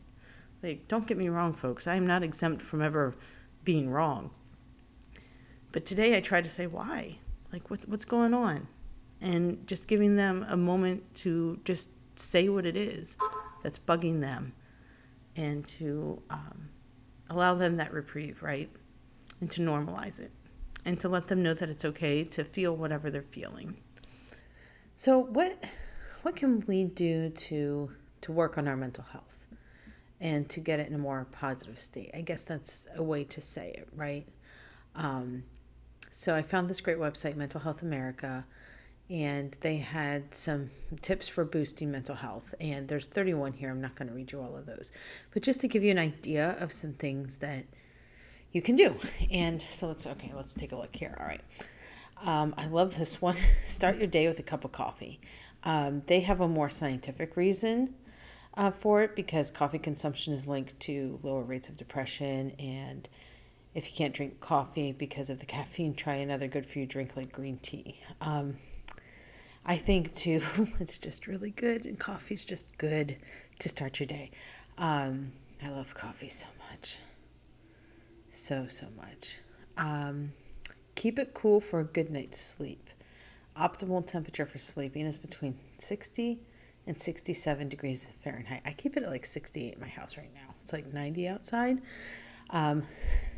Like, 0.62 0.90
don't 0.90 1.08
get 1.08 1.18
me 1.18 1.30
wrong, 1.30 1.54
folks. 1.54 1.88
I 1.88 1.96
am 1.96 2.06
not 2.06 2.22
exempt 2.22 2.62
from 2.62 2.82
ever 2.82 3.16
being 3.64 3.90
wrong. 3.90 4.32
But 5.72 5.86
today 5.86 6.18
I 6.18 6.20
try 6.20 6.42
to 6.42 6.50
say 6.50 6.68
why, 6.68 7.18
like 7.52 7.70
what, 7.70 7.88
what's 7.88 8.06
going 8.06 8.34
on, 8.34 8.68
and 9.22 9.66
just 9.68 9.88
giving 9.88 10.16
them 10.16 10.46
a 10.50 10.58
moment 10.58 11.04
to 11.16 11.60
just 11.64 11.92
say 12.16 12.50
what 12.50 12.66
it 12.66 12.76
is 12.76 13.18
that's 13.62 13.80
bugging 13.80 14.20
them, 14.22 14.54
and 15.36 15.68
to 15.68 16.22
um, 16.30 16.70
allow 17.30 17.56
them 17.56 17.76
that 17.78 17.94
reprieve, 17.94 18.42
right, 18.44 18.70
and 19.40 19.50
to 19.52 19.62
normalize 19.62 20.20
it, 20.20 20.32
and 20.86 21.00
to 21.00 21.10
let 21.10 21.28
them 21.28 21.42
know 21.44 21.54
that 21.54 21.70
it's 21.70 21.86
okay 21.86 22.24
to 22.24 22.44
feel 22.44 22.76
whatever 22.76 23.10
they're 23.10 23.22
feeling. 23.22 23.76
So 24.96 25.20
what 25.20 25.64
what 26.22 26.36
can 26.36 26.64
we 26.68 26.84
do 26.84 27.30
to 27.30 27.92
to 28.22 28.32
work 28.32 28.58
on 28.58 28.68
our 28.68 28.78
mental 28.78 29.04
health 29.04 29.48
and 30.20 30.48
to 30.50 30.60
get 30.60 30.80
it 30.80 30.88
in 30.88 30.94
a 30.94 31.00
more 31.00 31.26
positive 31.32 31.80
state? 31.80 32.12
I 32.14 32.22
guess 32.22 32.44
that's 32.44 32.88
a 32.96 33.04
way 33.04 33.24
to 33.24 33.42
say 33.42 33.72
it, 33.72 33.88
right? 33.96 34.28
Um, 34.96 35.44
so 36.12 36.36
I 36.36 36.42
found 36.42 36.70
this 36.70 36.82
great 36.82 36.98
website, 36.98 37.36
Mental 37.36 37.62
Health 37.62 37.82
America, 37.82 38.46
and 39.10 39.56
they 39.62 39.78
had 39.78 40.34
some 40.34 40.72
tips 41.02 41.28
for 41.28 41.44
boosting 41.44 41.92
mental 41.92 42.16
health. 42.16 42.54
And 42.60 42.88
there's 42.88 43.08
31 43.08 43.54
here. 43.54 43.70
I'm 43.70 43.82
not 43.82 43.96
going 43.96 44.08
to 44.08 44.14
read 44.14 44.32
you 44.32 44.42
all 44.42 44.56
of 44.56 44.66
those, 44.66 44.92
but 45.34 45.42
just 45.42 45.62
to 45.62 45.68
give 45.68 45.84
you 45.84 45.92
an 45.92 46.00
idea 46.00 46.56
of 46.60 46.72
some 46.72 46.94
things 46.94 47.40
that 47.40 47.66
you 48.52 48.62
can 48.62 48.76
do. 48.76 48.96
And 49.32 49.62
so 49.70 49.88
let's 49.88 50.06
okay, 50.06 50.32
let's 50.36 50.54
take 50.54 50.72
a 50.72 50.78
look 50.78 50.96
here. 50.96 51.16
All 51.20 51.26
right. 51.26 51.42
Um, 52.24 52.54
I 52.58 52.68
love 52.68 52.98
this 52.98 53.22
one. 53.22 53.38
Start 53.66 53.98
your 53.98 54.08
day 54.08 54.28
with 54.28 54.40
a 54.40 54.44
cup 54.44 54.64
of 54.64 54.72
coffee. 54.72 55.20
Um, 55.64 56.04
they 56.08 56.22
have 56.22 56.42
a 56.42 56.48
more 56.48 56.70
scientific 56.70 57.36
reason 57.36 57.96
uh, 58.56 58.72
for 58.72 59.04
it 59.04 59.16
because 59.16 59.52
coffee 59.52 59.80
consumption 59.80 60.34
is 60.34 60.48
linked 60.48 60.80
to 60.82 61.20
lower 61.24 61.44
rates 61.44 61.70
of 61.70 61.78
depression. 61.78 62.52
And 62.60 63.08
if 63.74 63.90
you 63.90 63.96
can't 63.96 64.14
drink 64.14 64.40
coffee 64.42 64.92
because 64.92 65.30
of 65.30 65.40
the 65.40 65.46
caffeine, 65.46 65.94
try 65.94 66.16
another 66.16 66.48
good 66.48 66.66
for 66.66 66.80
you 66.80 66.86
drink 66.86 67.16
like 67.16 67.32
green 67.32 67.58
tea. 67.62 68.00
Um, 68.20 68.58
I 69.66 69.78
think 69.78 70.14
too, 70.14 70.42
it's 70.80 70.98
just 70.98 71.28
really 71.28 71.52
good, 71.52 71.86
and 71.86 72.00
coffee's 72.00 72.44
just 72.44 72.78
good 72.78 73.18
to 73.60 73.70
start 73.70 74.00
your 74.00 74.08
day. 74.08 74.32
Um, 74.78 75.32
I 75.64 75.70
love 75.70 75.94
coffee 75.94 76.30
so 76.30 76.48
much. 76.70 76.98
So, 78.30 78.68
so 78.68 78.88
much. 78.98 79.40
Um, 79.78 80.34
keep 80.96 81.20
it 81.20 81.34
cool 81.34 81.62
for 81.62 81.80
a 81.80 81.84
good 81.84 82.10
night's 82.10 82.40
sleep. 82.40 82.90
Optimal 83.58 84.06
temperature 84.06 84.46
for 84.46 84.58
sleeping 84.58 85.06
is 85.06 85.18
between 85.18 85.58
60 85.78 86.40
and 86.88 87.00
67 87.00 87.70
degrees 87.70 88.12
Fahrenheit. 88.24 88.62
I 88.66 88.72
keep 88.72 88.98
it 88.98 89.04
at 89.04 89.10
like 89.10 89.26
68 89.26 89.74
in 89.74 89.80
my 89.80 89.88
house 89.88 90.18
right 90.18 90.34
now. 90.34 90.56
It's 90.62 90.74
like 90.74 90.92
90 90.92 91.28
outside. 91.28 91.82
Um, 92.50 92.84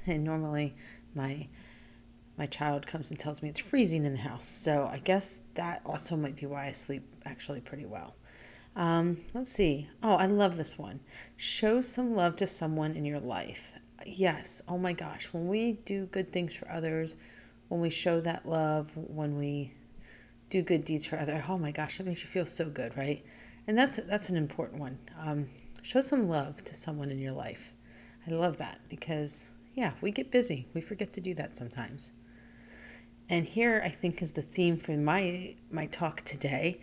and 0.06 0.24
normally 0.24 0.76
my 1.16 1.48
my 2.38 2.46
child 2.48 2.88
comes 2.88 3.12
and 3.12 3.20
tells 3.20 3.44
me 3.44 3.50
it's 3.50 3.60
freezing 3.60 4.06
in 4.06 4.14
the 4.14 4.20
house. 4.20 4.48
So 4.48 4.90
I 4.92 4.98
guess 4.98 5.42
that 5.54 5.82
also 5.86 6.16
might 6.16 6.36
be 6.36 6.48
why 6.48 6.66
I 6.66 6.72
sleep 6.72 7.04
actually 7.26 7.62
pretty 7.62 7.86
well. 7.86 8.16
Um, 8.76 9.18
let's 9.36 9.52
see. 9.52 9.88
Oh, 10.02 10.16
I 10.16 10.26
love 10.26 10.58
this 10.58 10.80
one. 10.80 11.02
Show 11.38 11.82
some 11.82 12.16
love 12.16 12.36
to 12.38 12.48
someone 12.48 12.96
in 12.96 13.06
your 13.06 13.20
life. 13.20 13.74
Yes. 14.06 14.64
Oh 14.68 14.80
my 14.80 14.94
gosh. 14.94 15.30
When 15.32 15.48
we 15.48 15.74
do 15.86 16.08
good 16.08 16.32
things 16.32 16.56
for 16.56 16.70
others, 16.72 17.18
when 17.68 17.82
we 17.82 17.92
show 17.92 18.20
that 18.22 18.48
love, 18.48 18.92
when 18.96 19.38
we 19.38 19.74
do 20.50 20.62
good 20.62 20.86
deeds 20.86 21.06
for 21.06 21.20
others. 21.20 21.44
Oh 21.48 21.58
my 21.58 21.72
gosh, 21.72 22.00
it 22.00 22.06
makes 22.06 22.24
you 22.24 22.30
feel 22.30 22.46
so 22.46 22.70
good, 22.70 22.96
right? 22.98 23.26
And 23.68 23.78
that's 23.78 23.98
that's 23.98 24.30
an 24.30 24.38
important 24.38 24.80
one. 24.80 25.00
Um, 25.20 25.50
show 25.82 26.02
some 26.02 26.28
love 26.28 26.64
to 26.66 26.76
someone 26.76 27.12
in 27.12 27.20
your 27.20 27.32
life. 27.32 27.74
I 28.28 28.32
love 28.32 28.58
that 28.58 28.80
because 28.90 29.50
yeah, 29.74 29.94
we 30.02 30.12
get 30.12 30.32
busy. 30.32 30.68
We 30.74 30.82
forget 30.82 31.14
to 31.14 31.22
do 31.22 31.34
that 31.36 31.56
sometimes. 31.56 32.12
And 33.30 33.46
here, 33.46 33.82
I 33.84 33.90
think, 33.90 34.22
is 34.22 34.34
the 34.34 34.42
theme 34.42 34.78
for 34.78 34.92
my 34.94 35.56
my 35.72 35.88
talk 35.88 36.22
today. 36.22 36.80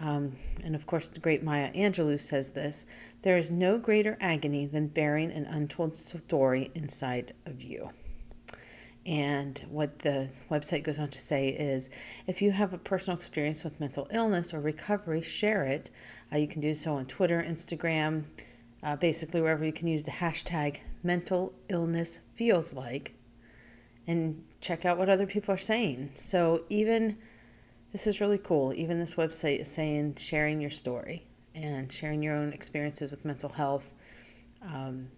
Um, 0.00 0.36
and 0.64 0.74
of 0.74 0.86
course, 0.86 1.08
the 1.08 1.20
great 1.20 1.44
Maya 1.44 1.72
Angelou 1.72 2.18
says 2.18 2.52
this: 2.52 2.86
"There 3.22 3.38
is 3.38 3.50
no 3.50 3.78
greater 3.78 4.16
agony 4.20 4.66
than 4.66 4.88
bearing 4.88 5.30
an 5.30 5.44
untold 5.44 5.96
story 5.96 6.70
inside 6.74 7.34
of 7.46 7.62
you." 7.62 7.90
And 9.06 9.62
what 9.68 9.98
the 10.00 10.30
website 10.50 10.82
goes 10.82 10.98
on 10.98 11.10
to 11.10 11.18
say 11.18 11.50
is 11.50 11.90
if 12.26 12.40
you 12.40 12.52
have 12.52 12.72
a 12.72 12.78
personal 12.78 13.18
experience 13.18 13.62
with 13.62 13.78
mental 13.78 14.08
illness 14.10 14.54
or 14.54 14.60
recovery, 14.60 15.20
share 15.20 15.64
it. 15.64 15.90
Uh, 16.32 16.38
you 16.38 16.48
can 16.48 16.62
do 16.62 16.72
so 16.72 16.94
on 16.94 17.04
Twitter, 17.04 17.44
Instagram, 17.46 18.24
uh, 18.82 18.96
basically 18.96 19.42
wherever 19.42 19.64
you 19.64 19.74
can 19.74 19.88
use 19.88 20.04
the 20.04 20.10
hashtag 20.10 20.78
mental 21.04 21.52
illness 21.68 22.20
feels 22.34 22.72
like 22.72 23.14
and 24.06 24.44
check 24.60 24.84
out 24.84 24.98
what 24.98 25.08
other 25.08 25.26
people 25.26 25.54
are 25.54 25.58
saying. 25.58 26.10
So, 26.14 26.64
even 26.68 27.18
this 27.92 28.06
is 28.06 28.20
really 28.20 28.38
cool. 28.38 28.72
Even 28.74 28.98
this 28.98 29.14
website 29.14 29.60
is 29.60 29.70
saying 29.70 30.16
sharing 30.16 30.60
your 30.60 30.70
story 30.70 31.26
and 31.54 31.90
sharing 31.90 32.22
your 32.22 32.34
own 32.34 32.52
experiences 32.52 33.10
with 33.10 33.24
mental 33.24 33.50
health. 33.50 33.92
Um, 34.62 35.08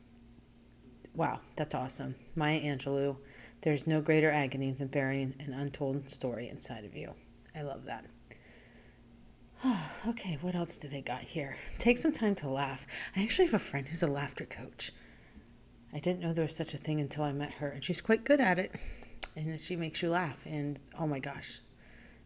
wow, 1.15 1.41
that's 1.57 1.75
awesome. 1.75 2.15
Maya 2.35 2.61
Angelou 2.61 3.17
there's 3.63 3.87
no 3.87 4.01
greater 4.01 4.31
agony 4.31 4.71
than 4.73 4.89
bearing 4.89 5.35
an 5.41 5.53
untold 5.53 6.09
story 6.09 6.49
inside 6.49 6.85
of 6.85 6.95
you. 6.95 7.15
I 7.55 7.63
love 7.63 7.85
that. 7.87 8.05
okay, 10.09 10.39
what 10.41 10.55
else 10.55 10.79
do 10.79 10.87
they 10.89 11.01
got 11.01 11.21
here? 11.21 11.57
Take 11.79 11.99
some 11.99 12.13
time 12.13 12.35
to 12.37 12.49
laugh. 12.49 12.87
I 13.17 13.23
actually 13.23 13.47
have 13.47 13.55
a 13.55 13.59
friend 13.59 13.89
who's 13.89 14.05
a 14.05 14.09
laughter 14.09 14.45
coach. 14.45 14.93
I 15.97 15.99
didn't 15.99 16.21
know 16.21 16.35
there 16.35 16.45
was 16.45 16.55
such 16.55 16.75
a 16.75 16.77
thing 16.77 17.01
until 17.01 17.25
I 17.25 17.33
met 17.33 17.53
her, 17.53 17.71
and 17.71 17.83
she's 17.83 18.03
quite 18.03 18.23
good 18.23 18.39
at 18.39 18.59
it. 18.59 18.71
And 19.35 19.59
she 19.59 19.77
makes 19.77 20.03
you 20.03 20.11
laugh, 20.11 20.39
and 20.45 20.79
oh 20.99 21.07
my 21.07 21.21
gosh, 21.21 21.61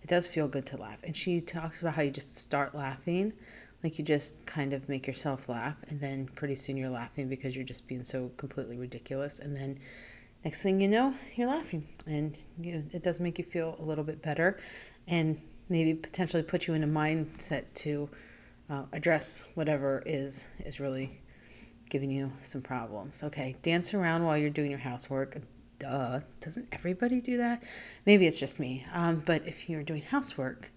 it 0.02 0.08
does 0.08 0.26
feel 0.26 0.48
good 0.48 0.66
to 0.66 0.76
laugh. 0.76 0.98
And 1.04 1.16
she 1.16 1.40
talks 1.40 1.80
about 1.80 1.94
how 1.94 2.02
you 2.02 2.10
just 2.10 2.36
start 2.36 2.74
laughing, 2.74 3.32
like 3.84 3.96
you 3.96 4.04
just 4.04 4.44
kind 4.44 4.72
of 4.72 4.88
make 4.88 5.06
yourself 5.06 5.48
laugh, 5.48 5.76
and 5.88 6.00
then 6.00 6.26
pretty 6.34 6.56
soon 6.56 6.76
you're 6.76 6.90
laughing 6.90 7.28
because 7.28 7.54
you're 7.54 7.64
just 7.64 7.86
being 7.86 8.02
so 8.02 8.32
completely 8.38 8.76
ridiculous, 8.76 9.38
and 9.38 9.54
then 9.54 9.78
next 10.44 10.64
thing 10.64 10.80
you 10.80 10.88
know, 10.88 11.14
you're 11.36 11.48
laughing, 11.48 11.86
and 12.06 12.36
you, 12.60 12.84
it 12.92 13.04
does 13.04 13.20
make 13.20 13.38
you 13.38 13.44
feel 13.44 13.76
a 13.78 13.84
little 13.84 14.04
bit 14.04 14.20
better, 14.20 14.58
and 15.06 15.40
maybe 15.68 15.94
potentially 15.94 16.42
put 16.42 16.66
you 16.66 16.74
in 16.74 16.82
a 16.82 16.88
mindset 16.88 17.66
to 17.74 18.10
uh, 18.68 18.82
address 18.92 19.44
whatever 19.54 20.02
is 20.06 20.48
is 20.64 20.80
really 20.80 21.20
giving 21.90 22.10
you 22.10 22.32
some 22.40 22.62
problems. 22.62 23.22
Okay, 23.22 23.56
dance 23.62 23.92
around 23.92 24.24
while 24.24 24.38
you're 24.38 24.50
doing 24.50 24.70
your 24.70 24.80
housework. 24.80 25.36
Duh, 25.78 26.20
doesn't 26.40 26.68
everybody 26.72 27.20
do 27.20 27.36
that? 27.38 27.62
Maybe 28.06 28.26
it's 28.26 28.40
just 28.40 28.60
me. 28.60 28.86
Um, 28.92 29.22
but 29.24 29.46
if 29.46 29.68
you're 29.68 29.82
doing 29.82 30.02
housework, 30.02 30.70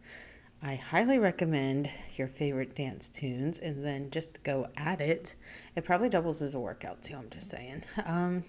I 0.61 0.75
highly 0.75 1.19
recommend 1.19 1.89
your 2.15 2.27
favorite 2.27 2.75
dance 2.75 3.09
tunes 3.09 3.59
and 3.59 3.85
then 3.85 4.11
just 4.11 4.43
go 4.43 4.67
at 4.77 5.01
it. 5.01 5.35
It 5.75 5.83
probably 5.83 6.09
doubles 6.09 6.41
as 6.41 6.53
a 6.53 6.59
workout 6.59 7.03
too. 7.03 7.15
I'm 7.15 7.29
just 7.29 7.49
saying. 7.49 7.83
Um, 8.05 8.45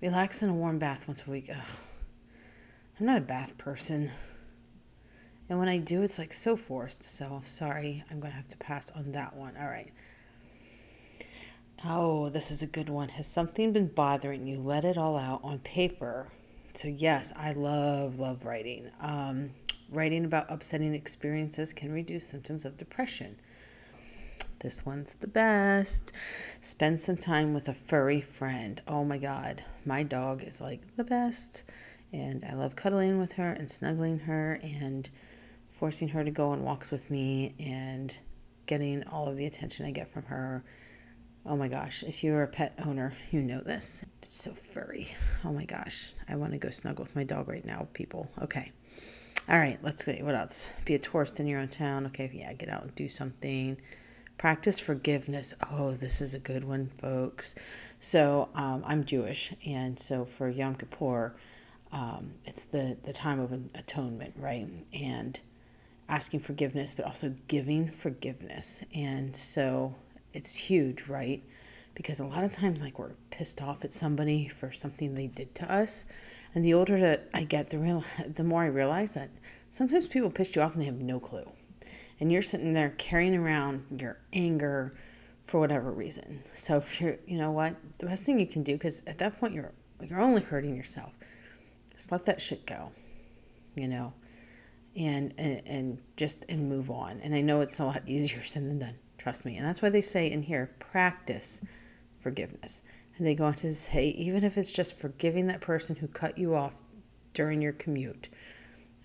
Relax 0.00 0.44
in 0.44 0.50
a 0.50 0.54
warm 0.54 0.78
bath 0.78 1.08
once 1.08 1.24
a 1.26 1.30
week. 1.30 1.50
Ugh. 1.50 1.66
I'm 2.98 3.06
not 3.06 3.18
a 3.18 3.22
bath 3.22 3.58
person. 3.58 4.12
And 5.48 5.58
when 5.58 5.68
I 5.68 5.78
do, 5.78 6.02
it's 6.02 6.20
like 6.20 6.32
so 6.32 6.56
forced. 6.56 7.02
So 7.02 7.42
sorry, 7.44 8.04
I'm 8.08 8.20
going 8.20 8.30
to 8.30 8.36
have 8.36 8.48
to 8.48 8.56
pass 8.58 8.92
on 8.92 9.10
that 9.12 9.34
one. 9.34 9.56
All 9.56 9.66
right. 9.66 9.92
Oh, 11.84 12.28
this 12.28 12.50
is 12.50 12.60
a 12.60 12.66
good 12.66 12.88
one. 12.88 13.10
Has 13.10 13.28
something 13.28 13.72
been 13.72 13.86
bothering 13.86 14.48
you? 14.48 14.58
Let 14.58 14.84
it 14.84 14.98
all 14.98 15.16
out 15.16 15.40
on 15.44 15.60
paper. 15.60 16.26
So, 16.74 16.88
yes, 16.88 17.32
I 17.36 17.52
love, 17.52 18.18
love 18.18 18.44
writing. 18.44 18.90
Um, 19.00 19.50
writing 19.88 20.24
about 20.24 20.46
upsetting 20.48 20.92
experiences 20.94 21.72
can 21.72 21.92
reduce 21.92 22.26
symptoms 22.26 22.64
of 22.64 22.76
depression. 22.76 23.36
This 24.60 24.84
one's 24.84 25.14
the 25.14 25.28
best. 25.28 26.10
Spend 26.60 27.00
some 27.00 27.16
time 27.16 27.54
with 27.54 27.68
a 27.68 27.74
furry 27.74 28.20
friend. 28.20 28.82
Oh 28.88 29.04
my 29.04 29.18
God, 29.18 29.62
my 29.84 30.02
dog 30.02 30.42
is 30.42 30.60
like 30.60 30.96
the 30.96 31.04
best. 31.04 31.62
And 32.12 32.44
I 32.44 32.54
love 32.54 32.74
cuddling 32.74 33.20
with 33.20 33.32
her 33.32 33.52
and 33.52 33.70
snuggling 33.70 34.20
her 34.20 34.58
and 34.64 35.08
forcing 35.70 36.08
her 36.08 36.24
to 36.24 36.30
go 36.32 36.50
on 36.50 36.64
walks 36.64 36.90
with 36.90 37.08
me 37.08 37.54
and 37.60 38.16
getting 38.66 39.06
all 39.06 39.28
of 39.28 39.36
the 39.36 39.46
attention 39.46 39.86
I 39.86 39.92
get 39.92 40.12
from 40.12 40.24
her. 40.24 40.64
Oh 41.48 41.56
my 41.56 41.68
gosh, 41.68 42.02
if 42.02 42.22
you're 42.22 42.42
a 42.42 42.46
pet 42.46 42.74
owner, 42.84 43.14
you 43.30 43.40
know 43.40 43.62
this. 43.62 44.04
It's 44.22 44.34
so 44.34 44.52
furry. 44.52 45.16
Oh 45.46 45.50
my 45.50 45.64
gosh, 45.64 46.12
I 46.28 46.36
want 46.36 46.52
to 46.52 46.58
go 46.58 46.68
snuggle 46.68 47.04
with 47.04 47.16
my 47.16 47.24
dog 47.24 47.48
right 47.48 47.64
now, 47.64 47.88
people. 47.94 48.28
Okay. 48.42 48.70
All 49.48 49.58
right, 49.58 49.78
let's 49.82 50.04
see. 50.04 50.20
What 50.22 50.34
else? 50.34 50.74
Be 50.84 50.94
a 50.94 50.98
tourist 50.98 51.40
in 51.40 51.46
your 51.46 51.60
own 51.60 51.68
town. 51.68 52.04
Okay, 52.08 52.30
yeah, 52.34 52.52
get 52.52 52.68
out 52.68 52.82
and 52.82 52.94
do 52.94 53.08
something. 53.08 53.78
Practice 54.36 54.78
forgiveness. 54.78 55.54
Oh, 55.72 55.92
this 55.92 56.20
is 56.20 56.34
a 56.34 56.38
good 56.38 56.64
one, 56.64 56.90
folks. 57.00 57.54
So 57.98 58.50
um, 58.54 58.84
I'm 58.86 59.06
Jewish, 59.06 59.54
and 59.66 59.98
so 59.98 60.26
for 60.26 60.50
Yom 60.50 60.74
Kippur, 60.74 61.34
um, 61.92 62.34
it's 62.44 62.66
the 62.66 62.98
the 63.02 63.14
time 63.14 63.40
of 63.40 63.52
atonement, 63.74 64.34
right? 64.36 64.68
And 64.92 65.40
asking 66.10 66.40
forgiveness, 66.40 66.92
but 66.94 67.06
also 67.06 67.36
giving 67.48 67.90
forgiveness. 67.90 68.84
And 68.94 69.34
so 69.34 69.94
it's 70.38 70.54
huge, 70.54 71.08
right? 71.08 71.42
Because 71.94 72.20
a 72.20 72.24
lot 72.24 72.44
of 72.44 72.52
times, 72.52 72.80
like 72.80 72.96
we're 72.96 73.14
pissed 73.30 73.60
off 73.60 73.84
at 73.84 73.92
somebody 73.92 74.46
for 74.46 74.70
something 74.70 75.14
they 75.14 75.26
did 75.26 75.54
to 75.56 75.70
us, 75.70 76.04
And 76.54 76.64
the 76.64 76.72
older 76.72 76.98
that 77.00 77.28
I 77.34 77.42
get, 77.42 77.70
the 77.70 77.78
real, 77.78 78.04
the 78.26 78.44
more 78.44 78.62
I 78.62 78.66
realize 78.66 79.14
that 79.14 79.30
sometimes 79.68 80.06
people 80.06 80.30
piss 80.30 80.54
you 80.54 80.62
off 80.62 80.72
and 80.72 80.80
they 80.80 80.86
have 80.86 81.00
no 81.00 81.18
clue. 81.18 81.50
And 82.20 82.30
you're 82.32 82.42
sitting 82.42 82.72
there 82.72 82.94
carrying 82.98 83.36
around 83.36 84.00
your 84.00 84.18
anger 84.32 84.92
for 85.44 85.58
whatever 85.58 85.90
reason. 85.90 86.42
So 86.54 86.76
if 86.76 87.00
you're, 87.00 87.16
you 87.26 87.36
know 87.36 87.50
what, 87.50 87.74
the 87.98 88.06
best 88.06 88.24
thing 88.24 88.38
you 88.38 88.46
can 88.46 88.62
do, 88.62 88.74
because 88.74 89.02
at 89.06 89.18
that 89.18 89.38
point 89.40 89.54
you're 89.54 89.72
you're 90.00 90.20
only 90.20 90.42
hurting 90.42 90.76
yourself. 90.76 91.12
Just 91.92 92.12
let 92.12 92.24
that 92.26 92.40
shit 92.40 92.64
go, 92.64 92.92
you 93.74 93.88
know, 93.88 94.12
and 94.94 95.34
and 95.36 95.62
and 95.66 95.98
just 96.16 96.44
and 96.48 96.68
move 96.68 96.90
on. 96.90 97.18
And 97.20 97.34
I 97.34 97.40
know 97.40 97.60
it's 97.60 97.80
a 97.80 97.84
lot 97.84 98.02
easier 98.06 98.44
said 98.44 98.70
than 98.70 98.78
done. 98.78 98.98
Trust 99.28 99.44
me. 99.44 99.58
And 99.58 99.66
that's 99.66 99.82
why 99.82 99.90
they 99.90 100.00
say 100.00 100.30
in 100.30 100.44
here, 100.44 100.70
practice 100.78 101.60
forgiveness. 102.18 102.80
And 103.14 103.26
they 103.26 103.34
go 103.34 103.44
on 103.44 103.56
to 103.56 103.74
say, 103.74 104.08
even 104.08 104.42
if 104.42 104.56
it's 104.56 104.72
just 104.72 104.98
forgiving 104.98 105.48
that 105.48 105.60
person 105.60 105.96
who 105.96 106.06
cut 106.06 106.38
you 106.38 106.54
off 106.54 106.72
during 107.34 107.60
your 107.60 107.74
commute, 107.74 108.30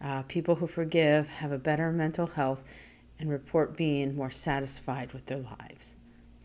uh, 0.01 0.23
people 0.23 0.55
who 0.55 0.65
forgive 0.65 1.27
have 1.27 1.51
a 1.51 1.57
better 1.57 1.91
mental 1.91 2.27
health 2.27 2.63
and 3.19 3.29
report 3.29 3.75
being 3.75 4.15
more 4.15 4.31
satisfied 4.31 5.11
with 5.11 5.25
their 5.25 5.39
lives. 5.39 5.97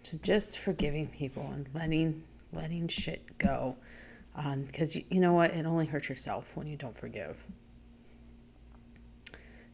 So 0.03 0.19
just 0.25 0.59
forgiving 0.59 1.07
people 1.07 1.49
and 1.55 1.69
letting 1.73 2.25
letting 2.53 2.89
shit 2.89 3.39
go, 3.39 3.77
because 4.35 4.97
um, 4.97 5.03
you, 5.03 5.05
you 5.09 5.21
know 5.21 5.35
what, 5.35 5.53
it 5.53 5.67
only 5.67 5.87
hurts 5.87 6.09
yourself 6.09 6.51
when 6.57 6.67
you 6.67 6.77
don't 6.77 6.99
forgive. 6.99 7.37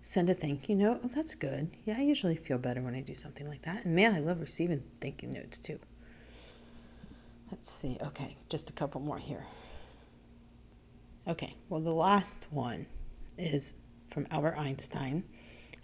Send 0.06 0.28
a 0.28 0.34
thank 0.34 0.68
you 0.68 0.76
note. 0.76 1.00
Oh, 1.02 1.08
that's 1.14 1.34
good. 1.34 1.70
Yeah, 1.86 1.94
I 1.96 2.02
usually 2.02 2.36
feel 2.36 2.58
better 2.58 2.82
when 2.82 2.94
I 2.94 3.00
do 3.00 3.14
something 3.14 3.48
like 3.48 3.62
that. 3.62 3.86
And 3.86 3.96
man, 3.96 4.14
I 4.14 4.20
love 4.20 4.38
receiving 4.38 4.82
thank 5.00 5.22
you 5.22 5.30
notes 5.30 5.58
too. 5.58 5.78
Let's 7.50 7.70
see. 7.70 7.96
Okay, 8.02 8.36
just 8.50 8.68
a 8.68 8.74
couple 8.74 9.00
more 9.00 9.16
here. 9.16 9.46
Okay, 11.26 11.56
well, 11.70 11.80
the 11.80 11.94
last 11.94 12.46
one 12.50 12.84
is 13.38 13.76
from 14.10 14.26
Albert 14.30 14.56
Einstein. 14.58 15.24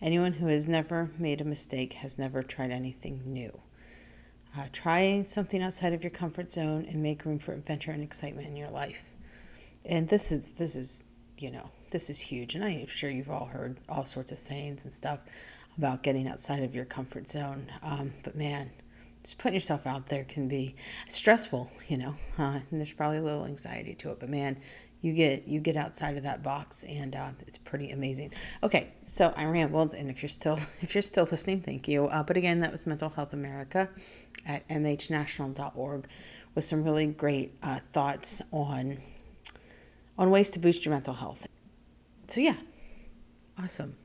Anyone 0.03 0.35
who 0.35 0.49
has 0.49 0.69
never 0.69 1.11
made 1.19 1.41
a 1.41 1.45
mistake 1.45 1.95
has 1.95 2.19
never 2.19 2.43
tried 2.43 2.71
anything 2.71 3.23
new. 3.25 3.62
Uh, 4.55 4.67
try 4.71 5.25
something 5.27 5.62
outside 5.62 5.95
of 5.95 6.05
your 6.05 6.11
comfort 6.11 6.50
zone 6.50 6.85
and 6.87 7.03
make 7.03 7.25
room 7.25 7.39
for 7.39 7.55
adventure 7.55 7.91
and 7.91 8.03
excitement 8.03 8.49
in 8.49 8.57
your 8.57 8.69
life. 8.69 9.15
And 9.83 10.11
this 10.11 10.31
is 10.31 10.50
this 10.50 10.77
is 10.77 11.05
you 11.39 11.50
know 11.50 11.71
this 11.91 12.11
is 12.11 12.21
huge, 12.21 12.55
and 12.55 12.65
I'm 12.65 12.87
sure 12.87 13.11
you've 13.11 13.31
all 13.31 13.47
heard 13.47 13.79
all 13.89 14.05
sorts 14.05 14.33
of 14.33 14.39
sayings 14.39 14.85
and 14.85 14.93
stuff 14.93 15.21
about 15.77 16.03
getting 16.03 16.29
outside 16.29 16.63
of 16.63 16.75
your 16.75 16.85
comfort 16.85 17.29
zone. 17.29 17.71
Um, 17.83 18.13
but 18.23 18.37
man, 18.37 18.71
just 19.23 19.39
putting 19.39 19.55
yourself 19.55 19.87
out 19.87 20.09
there 20.09 20.25
can 20.25 20.49
be 20.49 20.75
stressful, 21.09 21.71
you 21.89 21.97
know, 21.97 22.17
uh, 22.39 22.61
and 22.71 22.81
there's 22.81 22.93
probably 22.93 23.19
a 23.19 23.23
little 23.23 23.45
anxiety 23.45 23.95
to 23.95 24.11
it. 24.11 24.21
But 24.21 24.29
man, 24.29 24.59
you 25.03 25.13
get 25.13 25.49
you 25.49 25.61
get 25.61 25.77
outside 25.77 26.17
of 26.17 26.23
that 26.25 26.43
box, 26.43 26.85
and 26.85 27.15
uh, 27.17 27.31
it's 27.47 27.59
pretty 27.59 27.91
amazing. 27.91 28.33
Okay, 28.63 28.93
so 29.05 29.33
I 29.37 29.47
rambled, 29.47 29.95
and 29.95 30.11
if 30.11 30.23
you're 30.23 30.29
still 30.29 30.59
if 30.81 30.95
you're 30.95 31.03
still 31.03 31.27
listening, 31.31 31.61
thank 31.63 31.89
you. 31.89 32.07
Uh, 32.07 32.23
but 32.23 32.37
again, 32.37 32.61
that 32.61 32.73
was 32.73 32.87
Mental 32.87 33.11
Health 33.11 33.33
America 33.33 33.89
at 34.47 34.67
mhnational.org 34.69 36.07
with 36.55 36.65
some 36.65 36.85
really 36.85 37.07
great 37.07 37.55
uh, 37.63 37.81
thoughts 37.93 38.43
on 38.53 38.99
on 40.19 40.31
ways 40.31 40.51
to 40.51 40.59
boost 40.59 40.85
your 40.85 40.93
mental 40.93 41.15
health. 41.15 41.47
So 42.31 42.41
yeah, 42.41 42.57
awesome. 43.59 43.97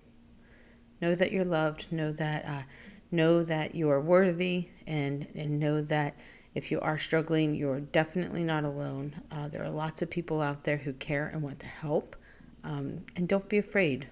Know 0.99 1.13
that 1.13 1.31
you're 1.31 1.45
loved. 1.45 1.91
Know 1.91 2.11
that 2.13 2.45
uh, 2.45 2.63
know 3.11 3.43
that 3.43 3.75
you 3.75 3.89
are 3.91 4.01
worthy 4.01 4.69
and, 4.87 5.27
and 5.35 5.59
know 5.59 5.81
that 5.81 6.15
if 6.55 6.71
you 6.71 6.79
are 6.79 6.97
struggling, 6.97 7.53
you're 7.53 7.81
definitely 7.81 8.43
not 8.43 8.63
alone. 8.63 9.21
Uh, 9.31 9.47
there 9.47 9.63
are 9.63 9.69
lots 9.69 10.01
of 10.01 10.09
people 10.09 10.41
out 10.41 10.63
there 10.63 10.77
who 10.77 10.93
care 10.93 11.27
and 11.27 11.43
want 11.43 11.59
to 11.59 11.67
help. 11.67 12.15
Um, 12.63 13.05
and 13.15 13.27
don't 13.27 13.47
be 13.47 13.59
afraid 13.59 14.07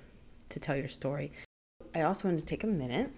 to 0.49 0.59
tell 0.59 0.75
your 0.75 0.89
story. 0.89 1.31
I 1.95 2.01
also 2.01 2.27
wanted 2.27 2.41
to 2.41 2.45
take 2.45 2.63
a 2.63 2.67
minute 2.67 3.11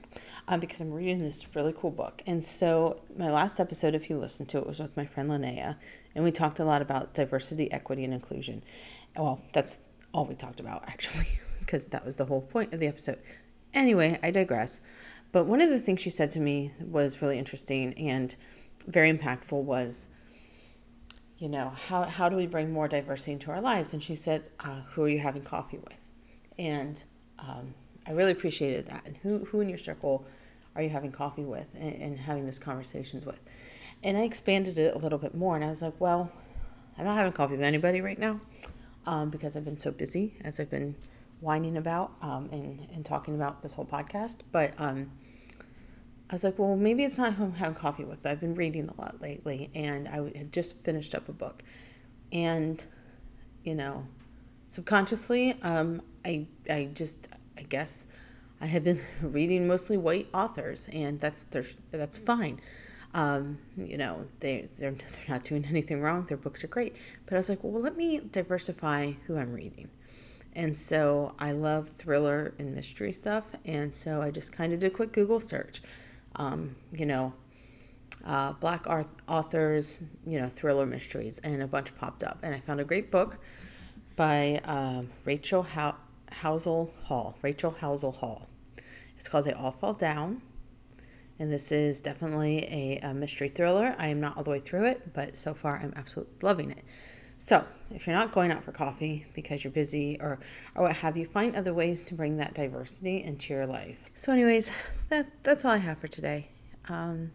uh, 0.47 0.57
because 0.57 0.79
I'm 0.79 0.93
reading 0.93 1.21
this 1.21 1.45
really 1.55 1.73
cool 1.77 1.91
book. 1.91 2.21
And 2.25 2.43
so, 2.43 3.01
my 3.17 3.31
last 3.31 3.59
episode, 3.59 3.95
if 3.95 4.09
you 4.09 4.17
listened 4.17 4.47
to 4.49 4.59
it, 4.59 4.67
was 4.67 4.79
with 4.79 4.95
my 4.95 5.05
friend 5.05 5.29
Linnea, 5.29 5.75
and 6.13 6.23
we 6.23 6.31
talked 6.31 6.59
a 6.59 6.65
lot 6.65 6.81
about 6.81 7.13
diversity, 7.13 7.69
equity, 7.71 8.05
and 8.05 8.13
inclusion. 8.13 8.63
Well, 9.17 9.41
that's 9.53 9.79
all 10.15 10.25
we 10.25 10.33
talked 10.33 10.61
about, 10.61 10.85
actually, 10.87 11.27
because 11.59 11.87
that 11.87 12.05
was 12.05 12.15
the 12.15 12.25
whole 12.25 12.41
point 12.41 12.73
of 12.73 12.79
the 12.79 12.87
episode. 12.87 13.19
Anyway, 13.73 14.17
I 14.23 14.31
digress. 14.31 14.79
But 15.33 15.45
one 15.45 15.61
of 15.61 15.69
the 15.69 15.79
things 15.79 16.01
she 16.01 16.09
said 16.09 16.31
to 16.31 16.39
me 16.39 16.71
was 16.79 17.21
really 17.21 17.37
interesting 17.37 17.93
and 17.95 18.33
very 18.87 19.11
impactful 19.11 19.61
was, 19.61 20.07
you 21.37 21.49
know, 21.49 21.73
how, 21.87 22.03
how 22.03 22.29
do 22.29 22.37
we 22.37 22.47
bring 22.47 22.71
more 22.71 22.87
diversity 22.87 23.33
into 23.33 23.51
our 23.51 23.59
lives? 23.59 23.91
And 23.91 24.01
she 24.01 24.15
said, 24.15 24.45
uh, 24.61 24.81
who 24.91 25.03
are 25.03 25.09
you 25.09 25.19
having 25.19 25.41
coffee 25.41 25.79
with? 25.79 26.09
And 26.57 27.03
um, 27.37 27.73
I 28.07 28.11
really 28.11 28.31
appreciated 28.31 28.85
that. 28.85 29.05
And 29.05 29.17
who, 29.17 29.39
who 29.43 29.59
in 29.59 29.67
your 29.67 29.77
circle 29.77 30.25
are 30.77 30.81
you 30.81 30.89
having 30.89 31.11
coffee 31.11 31.43
with 31.43 31.67
and, 31.75 31.93
and 32.01 32.17
having 32.17 32.45
these 32.45 32.59
conversations 32.59 33.25
with? 33.25 33.41
And 34.01 34.17
I 34.17 34.21
expanded 34.21 34.79
it 34.79 34.95
a 34.95 34.97
little 34.97 35.19
bit 35.19 35.35
more. 35.35 35.57
And 35.57 35.65
I 35.65 35.67
was 35.67 35.81
like, 35.81 35.99
well, 35.99 36.31
I'm 36.97 37.03
not 37.03 37.17
having 37.17 37.33
coffee 37.33 37.55
with 37.55 37.63
anybody 37.63 37.99
right 37.99 38.17
now 38.17 38.39
um, 39.05 39.29
because 39.29 39.55
I've 39.55 39.65
been 39.65 39.77
so 39.77 39.91
busy 39.91 40.35
as 40.43 40.59
I've 40.59 40.69
been 40.69 40.95
whining 41.41 41.77
about 41.77 42.11
um, 42.21 42.49
and, 42.51 42.87
and 42.93 43.05
talking 43.05 43.35
about 43.35 43.61
this 43.61 43.73
whole 43.73 43.85
podcast. 43.85 44.39
But 44.51 44.73
um, 44.77 45.11
I 46.29 46.33
was 46.33 46.43
like, 46.43 46.57
well, 46.57 46.75
maybe 46.75 47.03
it's 47.03 47.17
not 47.17 47.33
who 47.33 47.45
I'm 47.45 47.53
having 47.53 47.75
coffee 47.75 48.03
with, 48.03 48.21
but 48.23 48.31
I've 48.31 48.39
been 48.39 48.55
reading 48.55 48.89
a 48.89 49.01
lot 49.01 49.21
lately, 49.21 49.69
and 49.75 50.07
I 50.07 50.15
had 50.37 50.51
just 50.51 50.83
finished 50.83 51.13
up 51.13 51.29
a 51.29 51.33
book, 51.33 51.63
and 52.31 52.83
you 53.63 53.75
know, 53.75 54.07
subconsciously, 54.67 55.55
um, 55.61 56.01
I 56.25 56.47
I 56.69 56.89
just 56.93 57.29
I 57.57 57.61
guess 57.61 58.07
I 58.59 58.65
had 58.65 58.83
been 58.83 58.99
reading 59.21 59.67
mostly 59.67 59.97
white 59.97 60.27
authors, 60.33 60.89
and 60.91 61.19
that's 61.19 61.45
that's 61.91 62.17
fine. 62.17 62.59
Um, 63.15 63.57
you 63.77 63.97
know, 63.97 64.27
they 64.41 64.69
they're 64.77 64.91
they're 64.91 65.27
not 65.27 65.41
doing 65.41 65.65
anything 65.69 66.01
wrong. 66.01 66.25
Their 66.25 66.37
books 66.37 66.63
are 66.63 66.67
great, 66.67 66.95
but 67.25 67.33
I 67.33 67.37
was 67.37 67.49
like, 67.49 67.63
well, 67.63 67.81
let 67.81 67.97
me 67.97 68.21
diversify 68.31 69.13
who 69.25 69.37
I'm 69.37 69.53
reading. 69.53 69.89
And 70.53 70.75
so 70.77 71.33
I 71.39 71.51
love 71.51 71.89
thriller 71.89 72.53
and 72.59 72.73
mystery 72.73 73.11
stuff. 73.11 73.43
And 73.65 73.93
so 73.93 74.21
I 74.21 74.31
just 74.31 74.53
kind 74.53 74.71
of 74.71 74.79
did 74.79 74.87
a 74.87 74.95
quick 74.95 75.11
Google 75.11 75.41
search 75.41 75.81
um, 76.37 76.75
you 76.91 77.05
know, 77.05 77.33
uh, 78.25 78.53
black 78.53 78.85
authors, 79.27 80.03
you 80.25 80.39
know, 80.39 80.47
thriller 80.47 80.85
mysteries, 80.85 81.39
and 81.39 81.61
a 81.61 81.67
bunch 81.67 81.95
popped 81.95 82.23
up. 82.23 82.39
And 82.43 82.53
I 82.53 82.59
found 82.59 82.79
a 82.79 82.83
great 82.83 83.11
book 83.11 83.37
by 84.15 84.61
um, 84.65 85.09
Rachel 85.25 85.63
How- 85.63 85.95
Howzell 86.31 86.91
Hall. 87.03 87.37
Rachel 87.41 87.71
Howzell 87.71 88.15
Hall. 88.15 88.47
It's 89.17 89.27
called 89.27 89.45
They 89.45 89.53
All 89.53 89.71
Fall 89.71 89.93
Down. 89.93 90.41
And 91.39 91.51
this 91.51 91.71
is 91.71 91.99
definitely 91.99 92.59
a, 92.63 92.99
a 93.09 93.13
mystery 93.13 93.49
thriller. 93.49 93.95
I 93.97 94.07
am 94.07 94.21
not 94.21 94.37
all 94.37 94.43
the 94.43 94.51
way 94.51 94.59
through 94.59 94.85
it, 94.85 95.13
but 95.13 95.35
so 95.35 95.53
far 95.53 95.77
I'm 95.77 95.93
absolutely 95.95 96.35
loving 96.41 96.71
it. 96.71 96.83
So, 97.37 97.65
if 97.91 98.07
you're 98.07 98.15
not 98.15 98.31
going 98.31 98.51
out 98.51 98.63
for 98.63 98.71
coffee 98.71 99.25
because 99.33 99.63
you're 99.63 99.71
busy 99.71 100.17
or, 100.21 100.39
or 100.73 100.83
what 100.83 100.95
have 100.95 101.17
you, 101.17 101.25
find 101.25 101.55
other 101.55 101.73
ways 101.73 102.01
to 102.05 102.15
bring 102.15 102.37
that 102.37 102.53
diversity 102.53 103.23
into 103.23 103.53
your 103.53 103.65
life. 103.67 103.97
So, 104.13 104.31
anyways, 104.31 104.71
that 105.09 105.27
that's 105.43 105.65
all 105.65 105.71
I 105.71 105.77
have 105.77 105.97
for 105.97 106.07
today. 106.07 106.47
Um, 106.87 107.31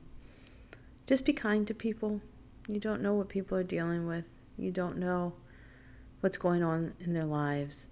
just 1.07 1.27
be 1.27 1.35
kind 1.35 1.67
to 1.67 1.75
people. 1.75 2.21
You 2.67 2.81
don't 2.81 3.03
know 3.03 3.15
what 3.15 3.29
people 3.29 3.59
are 3.59 3.63
dealing 3.63 4.07
with. 4.07 4.33
You 4.57 4.71
don't 4.71 4.97
know 4.97 5.35
what's 6.21 6.39
going 6.39 6.63
on 6.63 6.95
in 7.01 7.13
their 7.13 7.25
lives. 7.25 7.89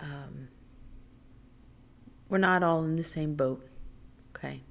Um, 0.00 0.48
we're 2.28 2.38
not 2.38 2.62
all 2.62 2.84
in 2.84 2.96
the 2.96 3.02
same 3.02 3.34
boat. 3.34 3.68
Okay. 4.34 4.62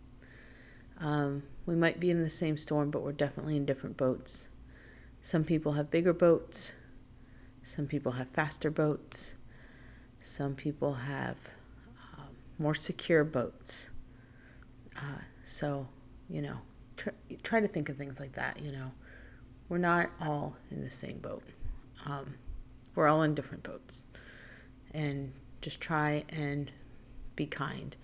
Um, 1.01 1.43
we 1.65 1.75
might 1.75 1.99
be 1.99 2.09
in 2.09 2.21
the 2.21 2.29
same 2.29 2.57
storm, 2.57 2.91
but 2.91 3.03
we're 3.03 3.11
definitely 3.11 3.55
in 3.55 3.65
different 3.65 3.97
boats. 3.97 4.47
Some 5.21 5.43
people 5.43 5.73
have 5.73 5.91
bigger 5.91 6.13
boats, 6.13 6.73
some 7.63 7.87
people 7.87 8.13
have 8.13 8.27
faster 8.29 8.71
boats, 8.71 9.35
some 10.21 10.55
people 10.55 10.93
have 10.93 11.37
um, 12.17 12.29
more 12.57 12.75
secure 12.75 13.23
boats. 13.23 13.89
Uh, 14.95 15.21
so, 15.43 15.87
you 16.29 16.41
know, 16.41 16.57
try, 16.97 17.13
try 17.43 17.59
to 17.59 17.67
think 17.67 17.89
of 17.89 17.97
things 17.97 18.19
like 18.19 18.33
that. 18.33 18.59
You 18.61 18.71
know, 18.71 18.91
we're 19.69 19.77
not 19.77 20.09
all 20.19 20.55
in 20.71 20.83
the 20.83 20.89
same 20.89 21.19
boat. 21.19 21.43
Um, 22.05 22.33
we're 22.95 23.07
all 23.07 23.23
in 23.23 23.35
different 23.35 23.63
boats. 23.63 24.05
And 24.93 25.31
just 25.61 25.79
try 25.79 26.23
and 26.29 26.71
be 27.35 27.45
kind. 27.45 27.95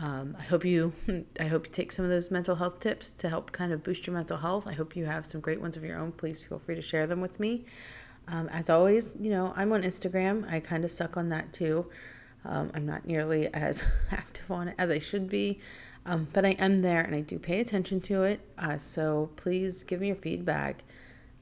Um, 0.00 0.36
I 0.38 0.42
hope 0.42 0.64
you 0.64 0.92
I 1.40 1.44
hope 1.44 1.66
you 1.66 1.72
take 1.72 1.92
some 1.92 2.04
of 2.04 2.10
those 2.10 2.30
mental 2.30 2.54
health 2.54 2.80
tips 2.80 3.12
to 3.12 3.28
help 3.28 3.52
kind 3.52 3.72
of 3.72 3.82
boost 3.82 4.06
your 4.06 4.14
mental 4.14 4.36
health. 4.36 4.66
I 4.66 4.72
hope 4.72 4.94
you 4.96 5.04
have 5.06 5.26
some 5.26 5.40
great 5.40 5.60
ones 5.60 5.76
of 5.76 5.84
your 5.84 5.98
own. 5.98 6.12
Please 6.12 6.40
feel 6.40 6.58
free 6.58 6.74
to 6.74 6.82
share 6.82 7.06
them 7.06 7.20
with 7.20 7.40
me. 7.40 7.64
Um, 8.28 8.48
as 8.48 8.70
always, 8.70 9.12
you 9.18 9.30
know 9.30 9.52
I'm 9.56 9.72
on 9.72 9.82
Instagram. 9.82 10.50
I 10.50 10.60
kind 10.60 10.84
of 10.84 10.90
suck 10.90 11.16
on 11.16 11.28
that 11.30 11.52
too. 11.52 11.86
Um, 12.44 12.70
I'm 12.74 12.86
not 12.86 13.06
nearly 13.06 13.48
as 13.54 13.84
active 14.10 14.50
on 14.50 14.68
it 14.68 14.74
as 14.78 14.90
I 14.90 14.98
should 14.98 15.28
be, 15.28 15.60
um, 16.06 16.28
but 16.32 16.44
I 16.44 16.50
am 16.52 16.80
there 16.82 17.00
and 17.00 17.14
I 17.14 17.20
do 17.20 17.38
pay 17.38 17.60
attention 17.60 18.00
to 18.02 18.22
it. 18.22 18.40
Uh, 18.58 18.78
so 18.78 19.30
please 19.36 19.82
give 19.82 20.00
me 20.00 20.08
your 20.08 20.16
feedback. 20.16 20.84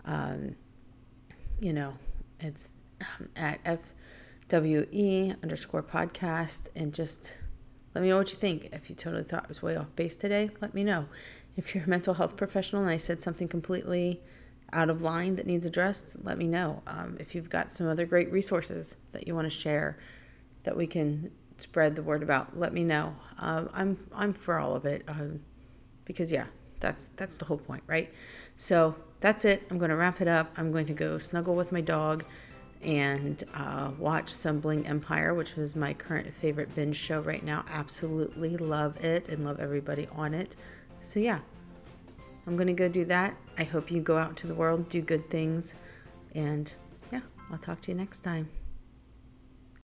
Um, 0.06 0.56
you 1.60 1.72
know, 1.72 1.94
it's 2.40 2.70
um, 3.00 3.28
at 3.36 3.60
FWE 4.48 5.42
underscore 5.42 5.82
podcast 5.82 6.68
and 6.76 6.94
just 6.94 7.38
let 7.96 8.02
me 8.02 8.10
know 8.10 8.18
what 8.18 8.30
you 8.30 8.38
think. 8.38 8.68
If 8.72 8.90
you 8.90 8.94
totally 8.94 9.24
thought 9.24 9.44
I 9.44 9.48
was 9.48 9.62
way 9.62 9.74
off 9.74 9.96
base 9.96 10.16
today, 10.16 10.50
let 10.60 10.74
me 10.74 10.84
know. 10.84 11.06
If 11.56 11.74
you're 11.74 11.84
a 11.84 11.88
mental 11.88 12.12
health 12.12 12.36
professional 12.36 12.82
and 12.82 12.90
I 12.90 12.98
said 12.98 13.22
something 13.22 13.48
completely 13.48 14.20
out 14.74 14.90
of 14.90 15.00
line 15.00 15.34
that 15.36 15.46
needs 15.46 15.64
addressed, 15.64 16.22
let 16.22 16.36
me 16.36 16.46
know. 16.46 16.82
Um, 16.86 17.16
if 17.18 17.34
you've 17.34 17.48
got 17.48 17.72
some 17.72 17.88
other 17.88 18.04
great 18.04 18.30
resources 18.30 18.96
that 19.12 19.26
you 19.26 19.34
want 19.34 19.46
to 19.46 19.50
share 19.50 19.96
that 20.64 20.76
we 20.76 20.86
can 20.86 21.30
spread 21.56 21.96
the 21.96 22.02
word 22.02 22.22
about, 22.22 22.54
let 22.58 22.74
me 22.74 22.84
know. 22.84 23.16
Um, 23.38 23.70
I'm 23.72 24.06
I'm 24.14 24.34
for 24.34 24.58
all 24.58 24.74
of 24.74 24.84
it 24.84 25.02
um, 25.08 25.40
because 26.04 26.30
yeah, 26.30 26.44
that's 26.80 27.08
that's 27.16 27.38
the 27.38 27.46
whole 27.46 27.56
point, 27.56 27.82
right? 27.86 28.12
So 28.58 28.94
that's 29.20 29.46
it. 29.46 29.66
I'm 29.70 29.78
going 29.78 29.88
to 29.88 29.96
wrap 29.96 30.20
it 30.20 30.28
up. 30.28 30.52
I'm 30.58 30.70
going 30.70 30.84
to 30.84 30.92
go 30.92 31.16
snuggle 31.16 31.54
with 31.54 31.72
my 31.72 31.80
dog 31.80 32.26
and 32.82 33.42
uh, 33.54 33.90
watch 33.98 34.28
some 34.28 34.60
Bling 34.60 34.86
Empire, 34.86 35.34
which 35.34 35.52
is 35.56 35.76
my 35.76 35.94
current 35.94 36.32
favorite 36.34 36.74
binge 36.74 36.96
show 36.96 37.20
right 37.20 37.44
now. 37.44 37.64
Absolutely 37.70 38.56
love 38.56 38.96
it 39.04 39.28
and 39.28 39.44
love 39.44 39.60
everybody 39.60 40.08
on 40.12 40.34
it. 40.34 40.56
So 41.00 41.20
yeah, 41.20 41.40
I'm 42.46 42.56
going 42.56 42.68
to 42.68 42.72
go 42.72 42.88
do 42.88 43.04
that. 43.06 43.36
I 43.58 43.64
hope 43.64 43.90
you 43.90 44.00
go 44.00 44.16
out 44.16 44.30
into 44.30 44.46
the 44.46 44.54
world, 44.54 44.88
do 44.88 45.00
good 45.00 45.28
things, 45.30 45.74
and 46.34 46.72
yeah, 47.12 47.20
I'll 47.50 47.58
talk 47.58 47.80
to 47.82 47.90
you 47.90 47.96
next 47.96 48.20
time. 48.20 48.48